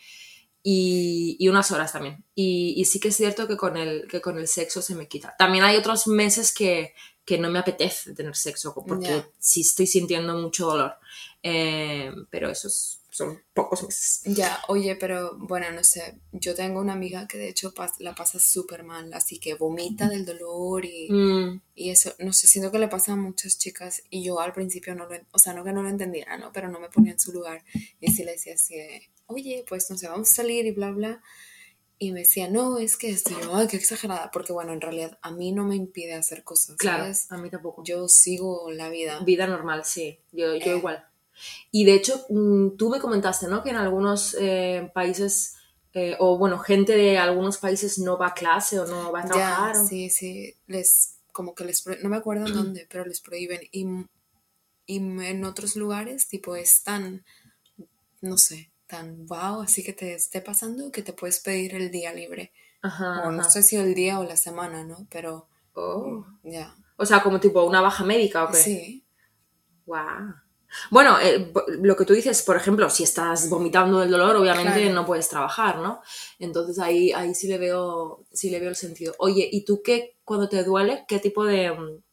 y, 0.67 1.35
y 1.39 1.47
unas 1.47 1.69
horas 1.71 1.91
también. 1.93 2.23
Y, 2.33 2.73
y 2.75 2.85
sí 2.85 2.99
que 2.99 3.09
es 3.09 3.15
cierto 3.15 3.47
que 3.47 3.55
con, 3.55 3.77
el, 3.77 4.07
que 4.07 4.19
con 4.19 4.39
el 4.39 4.47
sexo 4.47 4.81
se 4.81 4.95
me 4.95 5.07
quita. 5.07 5.35
También 5.37 5.63
hay 5.63 5.75
otros 5.77 6.07
meses 6.07 6.51
que, 6.51 6.95
que 7.23 7.37
no 7.37 7.51
me 7.51 7.59
apetece 7.59 8.15
tener 8.15 8.35
sexo 8.35 8.73
porque 8.73 9.05
Ya. 9.07 9.29
sí 9.37 9.61
estoy 9.61 9.85
sintiendo 9.85 10.35
mucho 10.35 10.65
dolor. 10.65 10.95
Eh, 11.43 12.11
pero 12.31 12.49
esos 12.49 13.01
son 13.11 13.43
pocos 13.53 13.83
meses. 13.83 14.21
Ya, 14.25 14.59
oye, 14.67 14.95
pero 14.95 15.37
bueno, 15.37 15.67
no 15.71 15.83
sé. 15.83 16.19
Yo 16.31 16.55
tengo 16.55 16.79
una 16.81 16.93
amiga 16.93 17.27
que 17.27 17.37
de 17.37 17.47
hecho 17.49 17.71
pas- 17.71 17.99
la 17.99 18.15
pasa 18.15 18.39
súper 18.39 18.81
mal, 18.83 19.13
así 19.13 19.37
que 19.39 19.53
vomita 19.53 20.09
del 20.09 20.25
dolor 20.25 20.83
y, 20.83 21.07
Mm, 21.11 21.61
y 21.75 21.91
eso, 21.91 22.11
no 22.17 22.33
sé, 22.33 22.47
siento 22.47 22.71
que 22.71 22.79
le 22.79 22.87
pasa 22.87 23.13
a 23.13 23.15
muchas 23.15 23.59
chicas 23.59 24.01
y 24.09 24.23
yo 24.23 24.39
al 24.39 24.51
principio 24.51 24.95
no 24.95 25.05
lo, 25.07 25.15
o 25.31 25.37
sea, 25.37 25.53
no 25.53 25.63
que 25.63 25.71
no 25.73 25.83
lo 25.83 25.89
entendiera, 25.89 26.37
¿no? 26.39 26.51
Pero 26.51 26.69
no 26.69 26.79
me 26.79 26.89
ponía 26.89 27.11
en 27.13 27.19
su 27.19 27.31
lugar 27.31 27.63
y 28.01 28.11
sí 28.11 28.23
le 28.23 28.31
decía 28.31 28.55
así, 28.55 28.75
oye, 29.27 29.65
pues 29.67 29.89
no 29.89 29.97
sé, 29.97 30.07
vamos 30.07 30.31
a 30.31 30.35
salir 30.35 30.65
y 30.65 30.71
bla, 30.71 30.91
bla. 30.91 31.21
Y 31.97 32.11
me 32.11 32.19
decía, 32.19 32.49
no, 32.49 32.77
es 32.77 32.97
que 32.97 33.09
esto, 33.09 33.31
yo, 33.41 33.55
ay, 33.55 33.67
qué 33.67 33.77
exagerada, 33.77 34.29
porque 34.31 34.51
bueno, 34.51 34.73
en 34.73 34.81
realidad 34.81 35.17
a 35.21 35.31
mí 35.31 35.53
no 35.53 35.63
me 35.63 35.75
impide 35.75 36.13
hacer 36.13 36.43
cosas, 36.43 36.75
claro, 36.75 37.03
¿sabes? 37.05 37.31
a 37.31 37.37
mí 37.37 37.49
tampoco. 37.49 37.83
Yo 37.85 38.07
sigo 38.09 38.69
la 38.71 38.89
vida. 38.89 39.19
Vida 39.21 39.47
normal, 39.47 39.85
sí. 39.85 40.19
Yo, 40.33 40.55
yo 40.55 40.73
Eh. 40.73 40.77
igual. 40.77 41.05
Y 41.71 41.85
de 41.85 41.93
hecho, 41.93 42.25
mm, 42.29 42.75
tú 42.77 42.89
me 42.89 42.99
comentaste, 42.99 43.47
¿no? 43.47 43.63
Que 43.63 43.69
en 43.69 43.75
algunos 43.77 44.35
eh, 44.39 44.91
países, 44.93 45.55
eh, 45.93 46.15
o 46.19 46.37
bueno, 46.37 46.59
gente 46.59 46.93
de 46.97 47.17
algunos 47.17 47.57
países 47.59 47.97
no 47.99 48.17
va 48.17 48.27
a 48.27 48.33
clase 48.33 48.77
o 48.79 48.85
no 48.85 49.11
va 49.13 49.19
a 49.21 49.23
Ya, 49.23 49.27
trabajar. 49.29 49.77
o- 49.77 49.87
sí, 49.87 50.09
sí, 50.09 50.53
les, 50.67 51.15
como 51.31 51.55
que 51.55 51.63
les, 51.65 51.85
no 52.03 52.09
me 52.09 52.17
acuerdo 52.17 52.47
en 52.47 52.53
dónde, 52.53 52.87
pero 52.89 53.05
les 53.05 53.21
prohíben. 53.21 53.61
Y, 53.71 53.85
y 54.85 54.97
en 54.97 55.43
otros 55.45 55.75
lugares, 55.77 56.27
tipo, 56.27 56.55
es 56.57 56.83
tan, 56.83 57.25
no 58.21 58.37
sé, 58.37 58.69
tan 58.87 59.25
wow, 59.27 59.61
así 59.61 59.83
que 59.83 59.93
te 59.93 60.13
esté 60.15 60.41
pasando 60.41 60.91
que 60.91 61.01
te 61.03 61.13
puedes 61.13 61.39
pedir 61.39 61.75
el 61.75 61.91
día 61.91 62.13
libre. 62.13 62.51
Ajá, 62.81 63.23
O 63.27 63.31
no 63.31 63.41
ajá. 63.41 63.49
sé 63.49 63.63
si 63.63 63.75
el 63.77 63.95
día 63.95 64.19
o 64.19 64.23
la 64.23 64.37
semana, 64.37 64.83
¿no? 64.83 65.07
Pero 65.09 65.47
Oh. 65.73 66.25
ya. 66.43 66.75
O 66.97 67.05
sea, 67.05 67.21
como 67.21 67.39
tipo 67.39 67.63
una 67.63 67.81
baja 67.81 68.03
médica 68.05 68.45
o 68.45 68.51
qué. 68.51 68.57
Sí, 68.57 69.05
Guau. 69.85 70.33
Bueno, 70.89 71.17
eh, 71.21 71.53
lo 71.81 71.95
que 71.95 72.05
tú 72.05 72.13
dices, 72.13 72.41
por 72.43 72.57
ejemplo, 72.57 72.89
si 72.89 73.03
estás 73.03 73.49
vomitando 73.49 73.99
del 73.99 74.09
dolor, 74.11 74.35
obviamente 74.35 74.81
Claro. 74.81 74.93
no 74.95 75.05
puedes 75.05 75.29
trabajar, 75.29 75.77
¿no? 75.79 76.01
Entonces 76.39 76.79
ahí, 76.79 77.11
ahí 77.13 77.33
sí 77.35 77.47
le 77.47 77.57
veo, 77.57 78.25
sí 78.33 78.49
le 78.49 78.59
veo 78.59 78.69
el 78.69 78.75
sentido. 78.75 79.13
Oye, 79.19 79.47
¿y 79.51 79.63
tú 79.63 79.81
qué, 79.83 80.17
cuando 80.25 80.49
te 80.49 80.63
duele, 80.63 81.05
qué 81.07 81.19
tipo 81.19 81.45
de, 81.45 81.71
mm, 81.71 82.03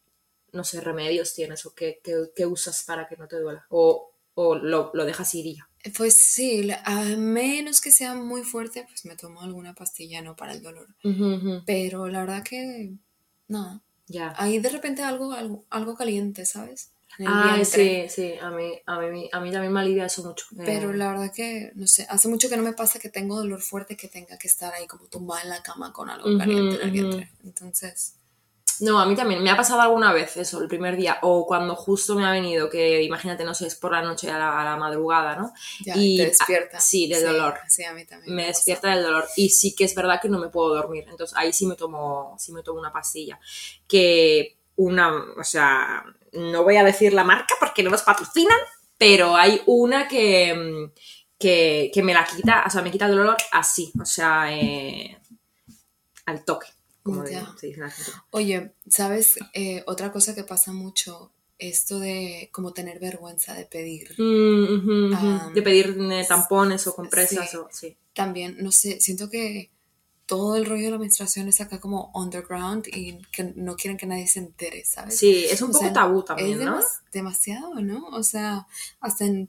no 0.52 0.64
sé, 0.64 0.80
remedios 0.80 1.34
tienes 1.34 1.64
o 1.66 1.74
qué, 1.74 2.00
qué- 2.04 2.30
qué 2.36 2.46
usas 2.46 2.84
para 2.84 3.08
que 3.08 3.16
no 3.16 3.26
te 3.26 3.38
duela? 3.40 3.66
O, 3.70 4.12
o 4.34 4.54
lo, 4.54 4.90
lo 4.94 5.04
dejas 5.04 5.34
ir 5.34 5.46
y 5.46 5.56
ya. 5.56 5.68
Pues 5.96 6.14
sí, 6.14 6.70
a 6.84 7.02
menos 7.16 7.80
que 7.80 7.90
sea 7.90 8.14
muy 8.14 8.42
fuerte, 8.42 8.84
pues 8.88 9.04
me 9.04 9.16
tomo 9.16 9.42
alguna 9.42 9.74
pastilla, 9.74 10.22
¿no? 10.22 10.36
Para 10.36 10.52
el 10.52 10.62
dolor. 10.62 10.88
Pero 11.66 12.08
la 12.08 12.20
verdad 12.20 12.44
que, 12.44 12.92
nada. 13.48 13.82
Ya. 14.06 14.34
Ahí 14.36 14.58
de 14.58 14.68
repente 14.68 15.02
algo, 15.02 15.32
algo, 15.32 15.64
algo 15.70 15.96
caliente, 15.96 16.44
¿sabes? 16.44 16.92
Vientre. 17.18 17.64
sí, 17.64 18.06
sí, 18.08 18.34
a 18.40 18.50
mí, 18.50 18.72
a, 18.86 18.98
mí, 19.00 19.28
a 19.30 19.40
mí 19.40 19.52
también 19.52 19.72
me 19.72 19.80
alivia 19.80 20.06
eso 20.06 20.24
mucho. 20.24 20.46
Pero 20.56 20.92
la 20.92 21.08
verdad 21.08 21.32
que, 21.34 21.72
no 21.74 21.86
sé, 21.86 22.06
hace 22.08 22.28
mucho 22.28 22.48
que 22.48 22.56
no 22.56 22.62
me 22.62 22.72
pasa 22.72 22.98
que 22.98 23.10
tengo 23.10 23.36
dolor 23.36 23.60
fuerte 23.60 23.96
que 23.96 24.08
tenga 24.08 24.38
que 24.38 24.48
estar 24.48 24.72
ahí 24.72 24.86
como 24.86 25.06
tumbada 25.06 25.42
en 25.42 25.50
la 25.50 25.62
cama 25.62 25.92
con 25.92 26.08
algo 26.08 26.38
caliente 26.38 26.76
en 26.76 26.82
el 26.82 26.90
vientre. 26.90 27.32
Entonces, 27.44 28.16
No, 28.80 28.98
a 28.98 29.06
mí 29.06 29.14
también. 29.14 29.42
Me 29.42 29.50
ha 29.50 29.56
pasado 29.56 29.80
alguna 29.80 30.12
vez 30.12 30.36
eso, 30.36 30.60
el 30.60 30.68
primer 30.68 30.96
día. 30.96 31.18
O 31.22 31.46
cuando 31.46 31.76
justo 31.76 32.14
me 32.14 32.24
ha 32.26 32.30
venido, 32.32 32.68
que 32.70 33.02
imagínate, 33.02 33.44
no 33.44 33.54
sé, 33.54 33.66
es 33.66 33.76
por 33.76 33.92
la 33.92 34.02
noche 34.02 34.30
a 34.30 34.38
la, 34.38 34.60
a 34.60 34.64
la 34.64 34.76
madrugada, 34.76 35.36
¿no? 35.36 35.52
ya 35.84 35.94
Y- 35.96 36.16
te 36.16 36.26
despierta. 36.26 36.80
sí, 36.80 37.06
del 37.08 37.24
dolor. 37.24 37.54
Sí, 37.68 37.84
a 37.84 37.92
mí 37.92 38.04
también. 38.04 38.34
Me 38.34 38.46
despierta 38.46 38.90
del 38.90 39.02
dolor. 39.04 39.26
Y 39.36 39.50
sí 39.50 39.74
que 39.74 39.84
es 39.84 39.94
verdad 39.94 40.20
que 40.20 40.28
no 40.28 40.38
me 40.38 40.48
puedo 40.48 40.74
dormir. 40.74 41.04
Entonces 41.08 41.36
ahí 41.36 41.52
sí 41.52 41.66
me 41.66 41.76
tomo, 41.76 42.34
sí 42.38 42.52
me 42.52 42.62
tomo 42.62 42.80
una 42.80 42.92
pastilla. 42.92 43.38
Que 43.86 44.58
una, 44.76 45.12
o 45.38 45.44
sea, 45.44 46.04
no 46.32 46.62
voy 46.64 46.76
a 46.76 46.84
decir 46.84 47.12
la 47.12 47.24
marca 47.24 47.54
porque 47.60 47.82
no 47.82 47.90
nos 47.90 48.02
patrocinan, 48.02 48.58
pero 48.96 49.36
hay 49.36 49.60
una 49.66 50.08
que, 50.08 50.90
que, 51.38 51.90
que 51.92 52.02
me 52.02 52.14
la 52.14 52.24
quita, 52.24 52.64
o 52.66 52.70
sea, 52.70 52.80
me 52.82 52.90
quita 52.90 53.06
el 53.06 53.16
dolor 53.16 53.36
así, 53.52 53.92
o 54.00 54.04
sea, 54.06 54.46
eh, 54.50 55.18
al 56.26 56.44
toque, 56.44 56.68
como 57.02 57.22
de- 57.22 57.32
Ya. 57.32 57.54
se 57.58 57.66
dice 57.68 57.78
en 57.80 57.84
Argentina. 57.84 58.24
Oye, 58.30 58.72
¿sabes? 58.88 59.36
Eh, 59.54 59.82
otra 59.86 60.12
cosa 60.12 60.34
que 60.34 60.44
pasa 60.44 60.72
mucho, 60.72 61.32
esto 61.58 61.98
de 62.00 62.48
como 62.52 62.72
tener 62.72 62.98
vergüenza 62.98 63.54
de 63.54 63.64
pedir. 63.66 64.14
Mm, 64.20 65.52
de 65.54 65.62
pedir 65.62 65.96
eh, 66.12 66.24
tampones 66.28 66.86
o 66.86 66.94
compresas 66.94 67.50
sí. 67.50 67.56
o 67.56 67.68
sí. 67.70 67.96
También, 68.14 68.56
no 68.60 68.72
sé, 68.72 69.00
siento 69.00 69.30
que 69.30 69.70
todo 70.26 70.56
el 70.56 70.64
rollo 70.66 70.84
de 70.86 70.90
la 70.92 70.98
menstruación 70.98 71.48
es 71.48 71.60
acá 71.60 71.78
como 71.80 72.10
underground 72.14 72.86
y 72.88 73.18
que 73.32 73.52
no 73.56 73.76
quieren 73.76 73.96
que 73.98 74.06
nadie 74.06 74.26
se 74.26 74.38
entere, 74.38 74.84
¿sabes? 74.84 75.18
Sí, 75.18 75.44
es 75.44 75.60
un 75.62 75.70
O 75.70 75.72
poco 75.72 75.84
sea, 75.84 75.92
tabú 75.92 76.20
es 76.20 76.24
también, 76.24 76.58
¿no? 76.58 76.76
demas- 76.76 77.02
demasiado, 77.12 77.74
¿no? 77.80 78.06
O 78.08 78.22
sea, 78.22 78.66
hasta 79.00 79.24
en 79.26 79.48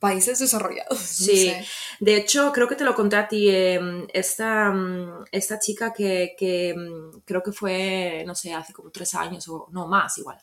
países 0.00 0.38
desarrollados. 0.40 0.98
no 0.98 1.06
Sí. 1.06 1.48
sé. 1.50 1.64
De 2.00 2.16
hecho, 2.16 2.50
creo 2.52 2.66
que 2.66 2.74
te 2.76 2.84
lo 2.84 2.94
conté 2.94 3.16
a 3.16 3.28
ti, 3.28 3.48
eh, 3.50 3.80
esta, 4.12 4.70
mm, 4.72 5.26
esta 5.30 5.58
chica 5.60 5.92
que, 5.92 6.34
que, 6.38 6.74
mm, 6.74 7.20
creo 7.24 7.42
que 7.42 7.52
fue, 7.52 8.24
no 8.26 8.34
sé, 8.34 8.52
hace 8.54 8.72
como 8.72 8.90
tres 8.90 9.14
años 9.14 9.46
o 9.48 9.68
no 9.70 9.86
más 9.86 10.16
igual. 10.18 10.38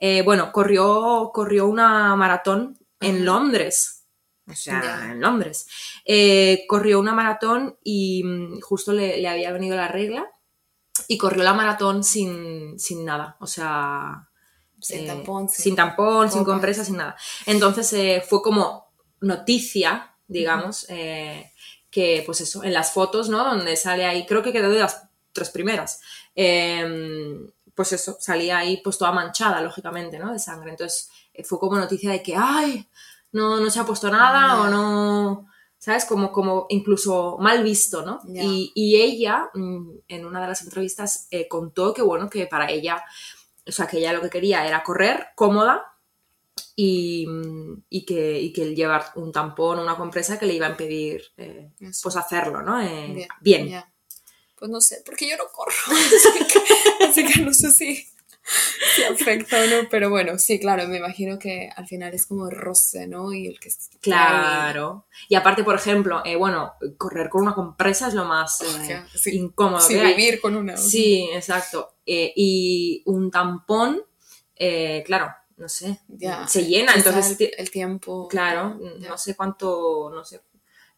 Eh, 0.00 0.22
bueno, 0.22 0.50
corrió, 0.50 1.30
corrió 1.32 1.66
una 1.68 2.16
maratón 2.16 2.78
en. 3.00 3.24
Londres. 3.24 3.98
O 4.48 4.54
sea, 4.54 5.10
en 5.12 5.20
Londres. 5.20 5.66
Eh, 6.04 6.64
corrió 6.68 6.98
una 6.98 7.12
maratón 7.14 7.78
y 7.84 8.24
mm, 8.24 8.60
justo 8.60 8.92
le, 8.92 9.18
le 9.18 9.28
había 9.28 9.52
venido 9.52 9.76
la 9.76 9.86
regla 9.88 10.26
y 11.08 11.16
corrió 11.18 11.42
la 11.44 11.54
maratón 11.54 12.02
sin, 12.04 12.78
sin 12.78 13.04
nada. 13.04 13.36
O 13.40 13.46
sea, 13.46 14.28
Sin 14.80 15.04
eh, 15.04 15.06
tampón, 15.06 15.48
sin 15.48 15.62
sin 15.62 15.76
tampón, 15.76 16.28
sin 16.30 16.40
copas. 16.40 16.52
compresa, 16.54 16.84
sin 16.84 16.96
nada. 16.96 17.16
Entonces 17.46 17.92
eh, 17.92 18.22
fue 18.28 18.42
como 18.42 18.91
noticia, 19.22 20.14
digamos, 20.28 20.86
eh, 20.88 21.52
que 21.90 22.22
pues 22.26 22.40
eso, 22.40 22.62
en 22.64 22.72
las 22.72 22.92
fotos, 22.92 23.28
¿no? 23.28 23.44
Donde 23.44 23.76
sale 23.76 24.04
ahí, 24.04 24.26
creo 24.26 24.42
que 24.42 24.52
quedó 24.52 24.70
de 24.70 24.80
las 24.80 25.08
tres 25.32 25.50
primeras. 25.50 26.00
eh, 26.34 27.38
pues 27.74 27.92
eso, 27.94 28.16
salía 28.20 28.58
ahí 28.58 28.82
pues 28.84 28.98
toda 28.98 29.12
manchada, 29.12 29.60
lógicamente, 29.62 30.18
¿no? 30.18 30.32
De 30.32 30.38
sangre. 30.38 30.70
Entonces 30.70 31.10
eh, 31.32 31.42
fue 31.42 31.58
como 31.58 31.76
noticia 31.76 32.10
de 32.10 32.22
que, 32.22 32.34
ay, 32.36 32.86
no, 33.32 33.60
no 33.60 33.70
se 33.70 33.80
ha 33.80 33.86
puesto 33.86 34.10
nada 34.10 34.60
o 34.60 34.68
no... 34.68 35.48
¿Sabes? 35.78 36.04
Como, 36.04 36.30
como 36.30 36.66
incluso 36.68 37.38
mal 37.40 37.64
visto, 37.64 38.06
¿no? 38.06 38.20
Y 38.24 39.00
ella, 39.00 39.50
mm, 39.52 39.90
en 40.06 40.24
una 40.24 40.40
de 40.40 40.46
las 40.46 40.62
entrevistas, 40.62 41.26
eh, 41.32 41.48
contó 41.48 41.92
que, 41.92 42.02
bueno, 42.02 42.30
que 42.30 42.46
para 42.46 42.70
ella 42.70 43.02
o 43.66 43.72
sea, 43.72 43.86
que 43.86 43.98
ella 43.98 44.12
lo 44.12 44.20
que 44.20 44.30
quería 44.30 44.66
era 44.66 44.82
correr 44.82 45.28
cómoda 45.34 45.91
y, 46.74 47.26
y 47.88 48.04
que, 48.06 48.40
y 48.40 48.52
que 48.52 48.62
el 48.62 48.74
llevar 48.74 49.06
un 49.16 49.32
tampón 49.32 49.78
o 49.78 49.82
una 49.82 49.96
compresa 49.96 50.38
que 50.38 50.46
le 50.46 50.54
iba 50.54 50.66
a 50.66 50.70
impedir 50.70 51.22
eh, 51.36 51.70
pues 51.78 52.16
hacerlo, 52.16 52.62
¿no? 52.62 52.80
Eh, 52.80 53.28
Bien. 53.40 53.82
Pues 54.56 54.70
no 54.70 54.80
sé, 54.80 55.02
porque 55.04 55.28
yo 55.28 55.36
no 55.36 55.44
corro. 55.52 55.72
así, 55.90 56.44
que, 56.46 57.04
así 57.04 57.26
que 57.26 57.40
no 57.42 57.52
sé 57.52 57.72
si, 57.72 57.96
si 58.94 59.02
afecta 59.02 59.60
o 59.60 59.66
no. 59.66 59.88
Pero 59.90 60.08
bueno, 60.08 60.38
sí, 60.38 60.60
claro, 60.60 60.86
me 60.86 60.98
imagino 60.98 61.38
que 61.38 61.68
al 61.74 61.86
final 61.86 62.14
es 62.14 62.26
como 62.26 62.48
roce, 62.48 63.06
¿no? 63.08 63.32
Y 63.32 63.48
el 63.48 63.58
que 63.58 63.70
Claro. 64.00 65.06
Y 65.28 65.34
aparte, 65.34 65.64
por 65.64 65.74
ejemplo, 65.74 66.22
eh, 66.24 66.36
bueno, 66.36 66.74
correr 66.96 67.28
con 67.28 67.42
una 67.42 67.54
compresa 67.54 68.06
es 68.08 68.14
lo 68.14 68.24
más 68.24 68.58
sí. 69.16 69.36
incómodo 69.36 69.80
Sí, 69.80 69.94
que 69.94 70.00
hay. 70.00 70.14
vivir 70.14 70.40
con 70.40 70.56
una. 70.56 70.76
Sí, 70.76 71.28
exacto. 71.34 71.96
Y 72.06 73.02
un 73.06 73.30
tampón, 73.32 74.00
claro, 75.04 75.34
no 75.62 75.68
sé, 75.68 76.00
Ya, 76.08 76.46
se 76.48 76.64
llena, 76.66 76.92
entonces, 76.96 77.30
el, 77.30 77.36
ti- 77.36 77.50
el 77.56 77.70
tiempo. 77.70 78.26
claro, 78.28 78.78
ya. 78.98 79.08
no 79.10 79.16
sé 79.16 79.36
cuánto, 79.36 80.10
no 80.12 80.24
sé, 80.24 80.40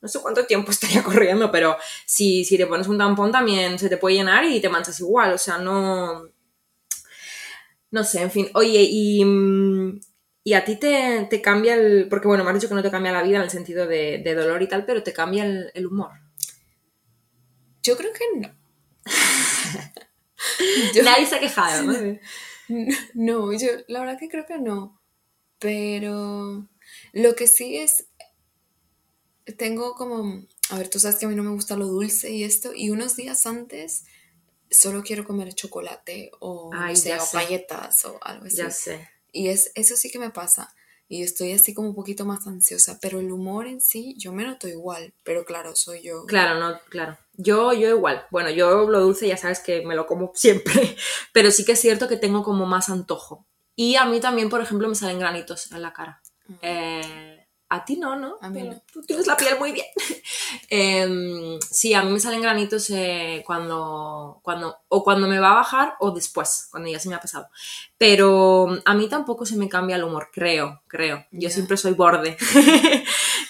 no 0.00 0.08
sé 0.08 0.20
cuánto 0.20 0.46
tiempo 0.46 0.70
estaría 0.70 1.02
corriendo, 1.02 1.50
pero 1.52 1.76
si, 2.06 2.44
si 2.46 2.56
te 2.56 2.66
pones 2.66 2.88
un 2.88 2.96
tampón 2.98 3.30
también 3.30 3.78
se 3.78 3.90
te 3.90 3.98
puede 3.98 4.16
llenar 4.16 4.44
y 4.46 4.60
te 4.62 4.70
manchas 4.70 4.98
igual, 5.00 5.34
o 5.34 5.38
sea, 5.38 5.58
no... 5.58 6.24
No 7.90 8.02
sé, 8.02 8.22
en 8.22 8.30
fin. 8.30 8.48
Oye, 8.54 8.82
y, 8.90 9.22
y 10.42 10.54
a 10.54 10.64
ti 10.64 10.76
te, 10.76 11.26
te 11.30 11.40
cambia 11.40 11.74
el... 11.74 12.08
Porque 12.08 12.26
bueno, 12.26 12.42
me 12.42 12.50
has 12.50 12.56
dicho 12.56 12.68
que 12.68 12.74
no 12.74 12.82
te 12.82 12.90
cambia 12.90 13.12
la 13.12 13.22
vida 13.22 13.36
en 13.36 13.42
el 13.44 13.50
sentido 13.50 13.86
de, 13.86 14.18
de 14.24 14.34
dolor 14.34 14.60
y 14.62 14.68
tal, 14.68 14.84
pero 14.84 15.02
te 15.02 15.12
cambia 15.12 15.44
el, 15.44 15.70
el 15.74 15.86
humor. 15.86 16.10
Yo 17.82 17.96
creo 17.96 18.12
que 18.12 18.24
no. 18.40 18.52
Nadie 21.04 21.26
se 21.26 21.36
ha 21.36 21.40
quejado, 21.40 21.82
¿no? 21.92 22.18
No, 23.14 23.52
yo 23.52 23.68
la 23.88 24.00
verdad 24.00 24.18
que 24.18 24.28
creo 24.28 24.46
que 24.46 24.58
no. 24.58 25.00
Pero 25.58 26.68
lo 27.12 27.34
que 27.34 27.46
sí 27.46 27.76
es, 27.76 28.08
tengo 29.56 29.94
como, 29.94 30.46
a 30.70 30.78
ver, 30.78 30.88
tú 30.88 30.98
sabes 30.98 31.16
que 31.16 31.26
a 31.26 31.28
mí 31.28 31.34
no 31.34 31.42
me 31.42 31.50
gusta 31.50 31.76
lo 31.76 31.86
dulce 31.86 32.30
y 32.30 32.44
esto, 32.44 32.72
y 32.74 32.90
unos 32.90 33.16
días 33.16 33.46
antes 33.46 34.04
solo 34.70 35.02
quiero 35.02 35.24
comer 35.24 35.54
chocolate 35.54 36.30
o, 36.40 36.70
Ay, 36.74 36.94
no 36.94 37.00
sé, 37.00 37.14
o 37.14 37.26
galletas 37.32 38.04
o 38.04 38.18
algo 38.22 38.46
así. 38.46 38.56
Ya 38.56 38.70
sé. 38.70 39.08
Y 39.32 39.48
es, 39.48 39.72
eso 39.74 39.96
sí 39.96 40.10
que 40.10 40.18
me 40.18 40.30
pasa. 40.30 40.74
Y 41.08 41.22
estoy 41.22 41.52
así 41.52 41.74
como 41.74 41.88
un 41.88 41.94
poquito 41.94 42.24
más 42.24 42.46
ansiosa, 42.46 42.98
pero 43.00 43.20
el 43.20 43.30
humor 43.30 43.66
en 43.66 43.80
sí, 43.80 44.14
yo 44.18 44.32
me 44.32 44.44
noto 44.44 44.68
igual, 44.68 45.12
pero 45.22 45.44
claro, 45.44 45.76
soy 45.76 46.02
yo. 46.02 46.24
Claro, 46.26 46.58
no, 46.58 46.78
claro. 46.88 47.18
Yo, 47.34 47.72
yo 47.72 47.88
igual. 47.90 48.26
Bueno, 48.30 48.50
yo 48.50 48.88
lo 48.88 49.00
dulce 49.00 49.28
ya 49.28 49.36
sabes 49.36 49.60
que 49.60 49.84
me 49.84 49.94
lo 49.94 50.06
como 50.06 50.32
siempre, 50.34 50.96
pero 51.32 51.50
sí 51.50 51.64
que 51.64 51.72
es 51.72 51.80
cierto 51.80 52.08
que 52.08 52.16
tengo 52.16 52.42
como 52.42 52.66
más 52.66 52.88
antojo. 52.88 53.46
Y 53.76 53.96
a 53.96 54.06
mí 54.06 54.20
también, 54.20 54.48
por 54.48 54.60
ejemplo, 54.60 54.88
me 54.88 54.94
salen 54.94 55.18
granitos 55.18 55.72
en 55.72 55.82
la 55.82 55.92
cara. 55.92 56.22
Eh, 56.62 57.33
a 57.68 57.84
ti 57.84 57.96
no, 57.96 58.14
¿no? 58.16 58.36
A 58.40 58.48
mí 58.50 58.60
Pero 58.60 58.74
no. 58.74 58.82
Tú 58.92 59.02
tienes 59.02 59.26
la 59.26 59.36
piel 59.36 59.58
muy 59.58 59.72
bien. 59.72 59.86
Em, 60.68 61.58
sí, 61.70 61.94
a 61.94 62.02
mí 62.02 62.12
me 62.12 62.20
salen 62.20 62.40
granitos 62.42 62.88
eh, 62.90 63.42
cuando, 63.46 64.40
cuando, 64.42 64.76
o 64.88 65.02
cuando 65.02 65.26
me 65.26 65.38
va 65.40 65.50
a 65.52 65.54
bajar 65.54 65.94
o 66.00 66.10
después, 66.12 66.68
cuando 66.70 66.88
ya 66.88 67.00
se 67.00 67.08
me 67.08 67.14
ha 67.16 67.20
pasado. 67.20 67.48
Pero 67.98 68.68
a 68.84 68.94
mí 68.94 69.08
tampoco 69.08 69.44
se 69.46 69.56
me 69.56 69.68
cambia 69.68 69.96
el 69.96 70.04
humor, 70.04 70.28
creo, 70.32 70.82
creo. 70.86 71.26
Yo 71.32 71.50
siempre 71.50 71.76
soy 71.76 71.92
borde. 71.92 72.36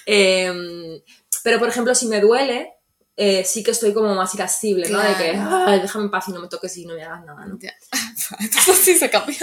Em, 0.07 1.01
pero, 1.43 1.59
por 1.59 1.69
ejemplo, 1.69 1.95
si 1.95 2.07
me 2.07 2.21
duele, 2.21 2.75
eh, 3.17 3.45
sí 3.45 3.63
que 3.63 3.71
estoy 3.71 3.93
como 3.95 4.15
más 4.15 4.35
irascible, 4.35 4.89
¿no? 4.89 4.99
De 5.01 5.15
que, 5.17 5.31
Claro. 5.33 5.65
"Ay, 5.67 5.81
déjame 5.81 6.05
en 6.07 6.11
paz 6.11 6.29
y 6.29 6.33
no 6.33 6.41
me 6.41 6.49
toques 6.49 6.77
y 6.77 6.85
no 6.87 6.95
me 6.95 7.03
hagas 7.05 7.25
nada, 7.25 7.45
¿no? 7.47 7.59
Entonces 8.41 8.77
sí 8.79 8.97
se 8.97 9.09
cambia. 9.11 9.39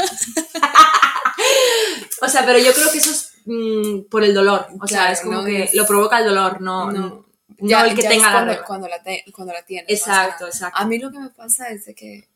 O 2.22 2.28
sea, 2.28 2.46
pero 2.46 2.60
yo 2.60 2.74
creo 2.74 2.92
que 2.92 2.98
eso 3.00 3.12
es 3.12 3.31
mm, 3.46 4.02
por 4.10 4.24
el 4.24 4.34
dolor. 4.34 4.68
O 4.82 4.88
sea, 4.88 5.12
es 5.12 5.22
como 5.22 5.40
no 5.40 5.46
que 5.46 5.64
es- 5.64 5.74
lo 5.74 5.86
provoca 5.86 6.20
el 6.20 6.26
dolor, 6.26 6.62
no, 6.62 6.92
No. 6.92 7.26
el 7.60 7.96
que 7.96 8.02
ya 8.04 8.10
tenga 8.10 8.28
es 8.28 8.32
cuando, 8.34 8.64
cuando 8.66 8.88
la, 8.88 9.02
te- 9.04 9.24
cuando 9.34 9.54
la 9.54 9.64
tienes. 9.64 9.90
Exacto, 9.90 10.48
exacto. 10.48 10.78
A 10.80 10.86
mí 10.86 10.98
lo 11.00 11.12
que 11.12 11.20
me 11.20 11.30
pasa 11.30 11.70
es 11.70 11.86
de 11.86 11.94
que, 11.96 12.28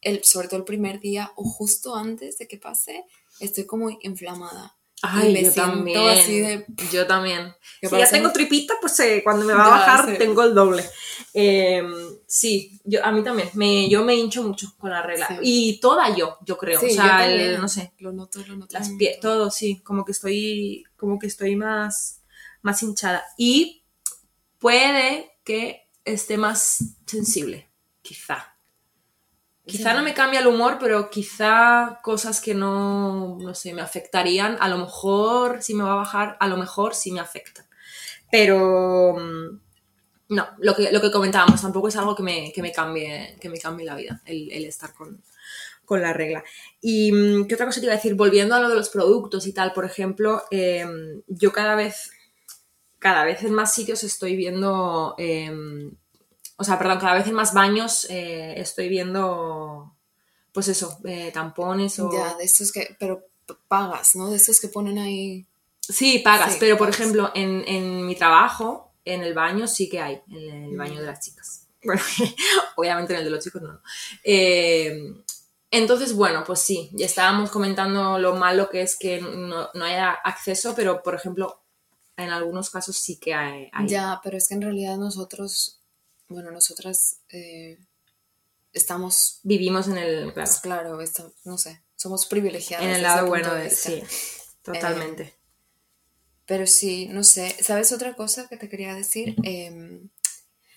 el, 0.00 0.22
sobre 0.24 0.48
todo 0.48 0.58
el 0.58 0.64
primer 0.64 1.00
día 1.00 1.30
o 1.36 1.44
justo 1.44 1.94
antes 1.96 2.38
de 2.38 2.46
que 2.48 2.56
pase, 2.58 3.04
estoy 3.40 3.66
como 3.66 3.90
inflamada. 3.90 4.74
Ay, 5.02 5.32
me 5.32 5.44
yo 5.44 5.50
siento 5.52 5.72
también. 5.72 6.08
así 6.08 6.40
de- 6.40 6.66
Yo 6.92 7.06
también. 7.06 7.54
Si 7.80 7.88
ya 7.96 8.10
tengo 8.10 8.32
tripita, 8.32 8.74
pues 8.80 8.98
eh, 9.00 9.20
cuando 9.22 9.44
me 9.46 9.54
va 9.54 9.66
a 9.66 9.70
bajar 9.70 10.18
tengo 10.18 10.42
el 10.42 10.54
doble. 10.54 10.84
Eh, 11.34 11.82
sí, 12.26 12.80
yo, 12.84 13.04
a 13.04 13.12
mí 13.12 13.22
también. 13.22 13.48
Me, 13.54 13.88
yo 13.88 14.04
me 14.04 14.14
hincho 14.16 14.42
mucho 14.42 14.74
con 14.78 14.90
la 14.90 15.02
regla. 15.02 15.28
Sí. 15.28 15.34
Y 15.42 15.80
toda 15.80 16.14
yo, 16.16 16.38
yo 16.44 16.58
creo. 16.58 16.80
Sí, 16.80 16.86
o 16.86 16.88
yo 16.88 16.94
sea, 16.96 17.26
el- 17.32 17.60
no 17.60 17.68
sé, 17.68 17.92
Lo 17.98 18.12
noto, 18.12 18.40
lo 18.46 18.56
noto. 18.56 18.72
las 18.76 18.90
pie- 18.90 19.18
todo, 19.20 19.50
sí. 19.50 19.80
Como 19.84 20.04
que 20.04 20.12
estoy, 20.12 20.84
como 20.96 21.18
que 21.18 21.28
estoy 21.28 21.54
más, 21.54 22.22
más 22.62 22.82
hinchada. 22.82 23.24
Y 23.36 23.84
puede 24.58 25.30
que 25.44 25.88
esté 26.04 26.36
más 26.38 26.78
sensible, 27.06 27.68
quizá. 28.02 28.47
Quizá 29.68 29.92
no 29.92 30.02
me 30.02 30.14
cambia 30.14 30.40
el 30.40 30.46
humor, 30.46 30.78
pero 30.80 31.10
quizá 31.10 32.00
cosas 32.02 32.40
que 32.40 32.54
no, 32.54 33.36
no 33.38 33.54
sé, 33.54 33.74
me 33.74 33.82
afectarían, 33.82 34.56
a 34.60 34.68
lo 34.68 34.78
mejor 34.78 35.62
si 35.62 35.74
me 35.74 35.84
va 35.84 35.92
a 35.92 35.96
bajar, 35.96 36.36
a 36.40 36.48
lo 36.48 36.56
mejor 36.56 36.94
sí 36.94 37.12
me 37.12 37.20
afectan. 37.20 37.66
Pero 38.30 39.14
mm, 39.18 39.60
no, 40.30 40.48
lo 40.58 40.74
que, 40.74 40.90
lo 40.90 41.00
que 41.00 41.10
comentábamos, 41.10 41.60
tampoco 41.60 41.88
es 41.88 41.96
algo 41.96 42.16
que 42.16 42.22
me, 42.22 42.52
que 42.52 42.62
me, 42.62 42.72
cambie, 42.72 43.36
que 43.40 43.48
me 43.48 43.58
cambie 43.58 43.86
la 43.86 43.94
vida, 43.94 44.22
el, 44.24 44.50
el 44.50 44.64
estar 44.64 44.94
con, 44.94 45.22
con 45.88 46.02
la 46.02 46.12
regla. 46.12 46.44
Y 46.82 47.10
mm, 47.12 47.46
qué 47.46 47.54
otra 47.54 47.66
cosa 47.66 47.80
te 47.80 47.86
iba 47.86 47.94
a 47.94 47.96
decir, 47.96 48.14
volviendo 48.14 48.54
a 48.54 48.60
lo 48.60 48.68
de 48.68 48.74
los 48.74 48.90
productos 48.90 49.46
y 49.46 49.54
tal, 49.54 49.72
por 49.72 49.86
ejemplo, 49.86 50.42
em, 50.50 51.22
yo 51.26 51.50
cada 51.50 51.74
vez, 51.74 52.10
cada 52.98 53.24
vez 53.24 53.42
en 53.42 53.54
más 53.54 53.72
sitios 53.72 54.04
estoy 54.04 54.36
viendo, 54.36 55.14
em, 55.18 55.92
o 56.58 56.64
sea, 56.64 56.76
perdón, 56.76 56.98
cada 56.98 57.14
vez 57.14 57.26
en 57.26 57.34
más 57.34 57.54
baños 57.54 58.06
eh, 58.10 58.54
estoy 58.56 58.88
viendo, 58.88 59.94
pues 60.52 60.68
eso, 60.68 60.98
eh, 61.04 61.30
tampones 61.32 61.98
o... 62.00 62.10
Ya, 62.12 62.34
de 62.34 62.44
estos 62.44 62.72
que, 62.72 62.96
pero 62.98 63.24
pagas, 63.68 64.16
¿no? 64.16 64.28
De 64.28 64.36
estos 64.36 64.60
que 64.60 64.68
ponen 64.68 64.98
ahí. 64.98 65.46
Sí, 65.80 66.18
pagas, 66.18 66.54
Sí, 66.54 66.58
pero 66.60 66.76
por 66.76 66.90
ejemplo, 66.90 67.30
en, 67.34 67.64
en 67.66 68.04
mi 68.04 68.16
trabajo, 68.16 68.92
en 69.04 69.22
el 69.22 69.34
baño 69.34 69.68
sí 69.68 69.88
que 69.88 70.00
hay, 70.00 70.20
en 70.30 70.64
el 70.64 70.76
baño 70.76 71.00
de 71.00 71.06
las 71.06 71.20
chicas. 71.20 71.64
Bueno, 71.84 72.02
obviamente 72.74 73.12
en 73.12 73.20
el 73.20 73.24
de 73.26 73.30
los 73.30 73.44
chicos 73.44 73.62
no. 73.62 73.80
Eh, 74.24 75.14
entonces, 75.70 76.12
bueno, 76.12 76.42
pues 76.44 76.58
sí, 76.58 76.90
ya 76.92 77.06
estábamos 77.06 77.50
comentando 77.50 78.18
lo 78.18 78.34
malo 78.34 78.68
que 78.68 78.82
es 78.82 78.96
que 78.96 79.20
no, 79.20 79.68
no 79.72 79.84
haya 79.84 80.10
acceso, 80.10 80.74
pero 80.74 81.04
por 81.04 81.14
ejemplo, 81.14 81.62
en 82.16 82.30
algunos 82.30 82.70
casos 82.70 82.96
sí 82.96 83.16
que 83.18 83.32
hay. 83.32 83.70
hay. 83.72 83.88
Ya, 83.88 84.20
pero 84.24 84.36
es 84.36 84.48
que 84.48 84.54
en 84.54 84.62
realidad 84.62 84.96
nosotros, 84.96 85.80
bueno, 86.28 86.50
nosotras 86.50 87.20
eh, 87.30 87.78
estamos, 88.72 89.40
Vivimos 89.42 89.88
en 89.88 89.98
el, 89.98 90.32
claro, 90.34 90.52
claro, 90.62 91.00
esto- 91.00 91.34
no 91.44 91.58
sé, 91.58 91.82
somos 91.96 92.26
privilegiadas. 92.26 92.86
en 92.86 92.94
el 92.94 93.02
lado 93.02 93.26
bueno 93.26 93.54
de, 93.54 93.70
sí, 93.70 94.02
totalmente. 94.62 95.34
Pero 96.46 96.66
sí, 96.66 97.06
no 97.08 97.24
sé, 97.24 97.54
¿sabes 97.62 97.92
otra 97.92 98.14
cosa 98.14 98.48
que 98.48 98.56
te 98.56 98.68
quería 98.68 98.94
decir? 98.94 99.36
Em, 99.42 100.08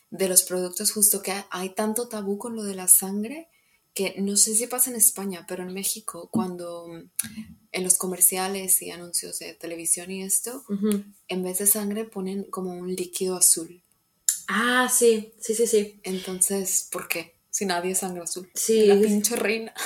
de 0.10 0.28
los 0.28 0.44
productos, 0.44 0.92
justo 0.92 1.22
que 1.22 1.34
hay 1.50 1.70
tanto 1.74 2.10
tabú 2.10 2.38
con 2.38 2.56
lo 2.56 2.64
de 2.64 2.76
la 2.76 2.90
sangre, 2.90 3.48
que 3.94 4.16
no 4.22 4.36
sé 4.36 4.56
si 4.56 4.68
pasa 4.68 4.90
en 4.90 4.98
España, 4.98 5.46
pero 5.48 5.64
en 5.64 5.74
México, 5.74 6.30
cuando 6.30 6.88
mm, 6.90 7.10
en 7.72 7.84
los 7.84 7.98
comerciales 7.98 8.82
y 8.82 8.92
anuncios 8.92 9.40
de 9.40 9.54
televisión 9.54 10.12
y 10.12 10.24
esto, 10.24 10.66
en 11.30 11.44
vez 11.44 11.60
de 11.60 11.68
sangre 11.68 12.04
ponen 12.04 12.44
como 12.52 12.72
un 12.74 12.94
líquido 12.94 13.38
azul. 13.38 13.82
Ah, 14.48 14.88
sí, 14.90 15.34
sí, 15.40 15.54
sí, 15.56 15.68
sí. 15.68 16.00
Entonces, 16.04 16.88
¿por 16.92 17.08
qué? 17.08 17.40
Si 17.50 17.66
nadie 17.66 17.92
es 17.92 18.00
sangre 18.00 18.24
azul. 18.24 18.50
Sí. 18.56 18.86
La 18.88 18.96
pinche 18.96 19.36
reina. 19.36 19.74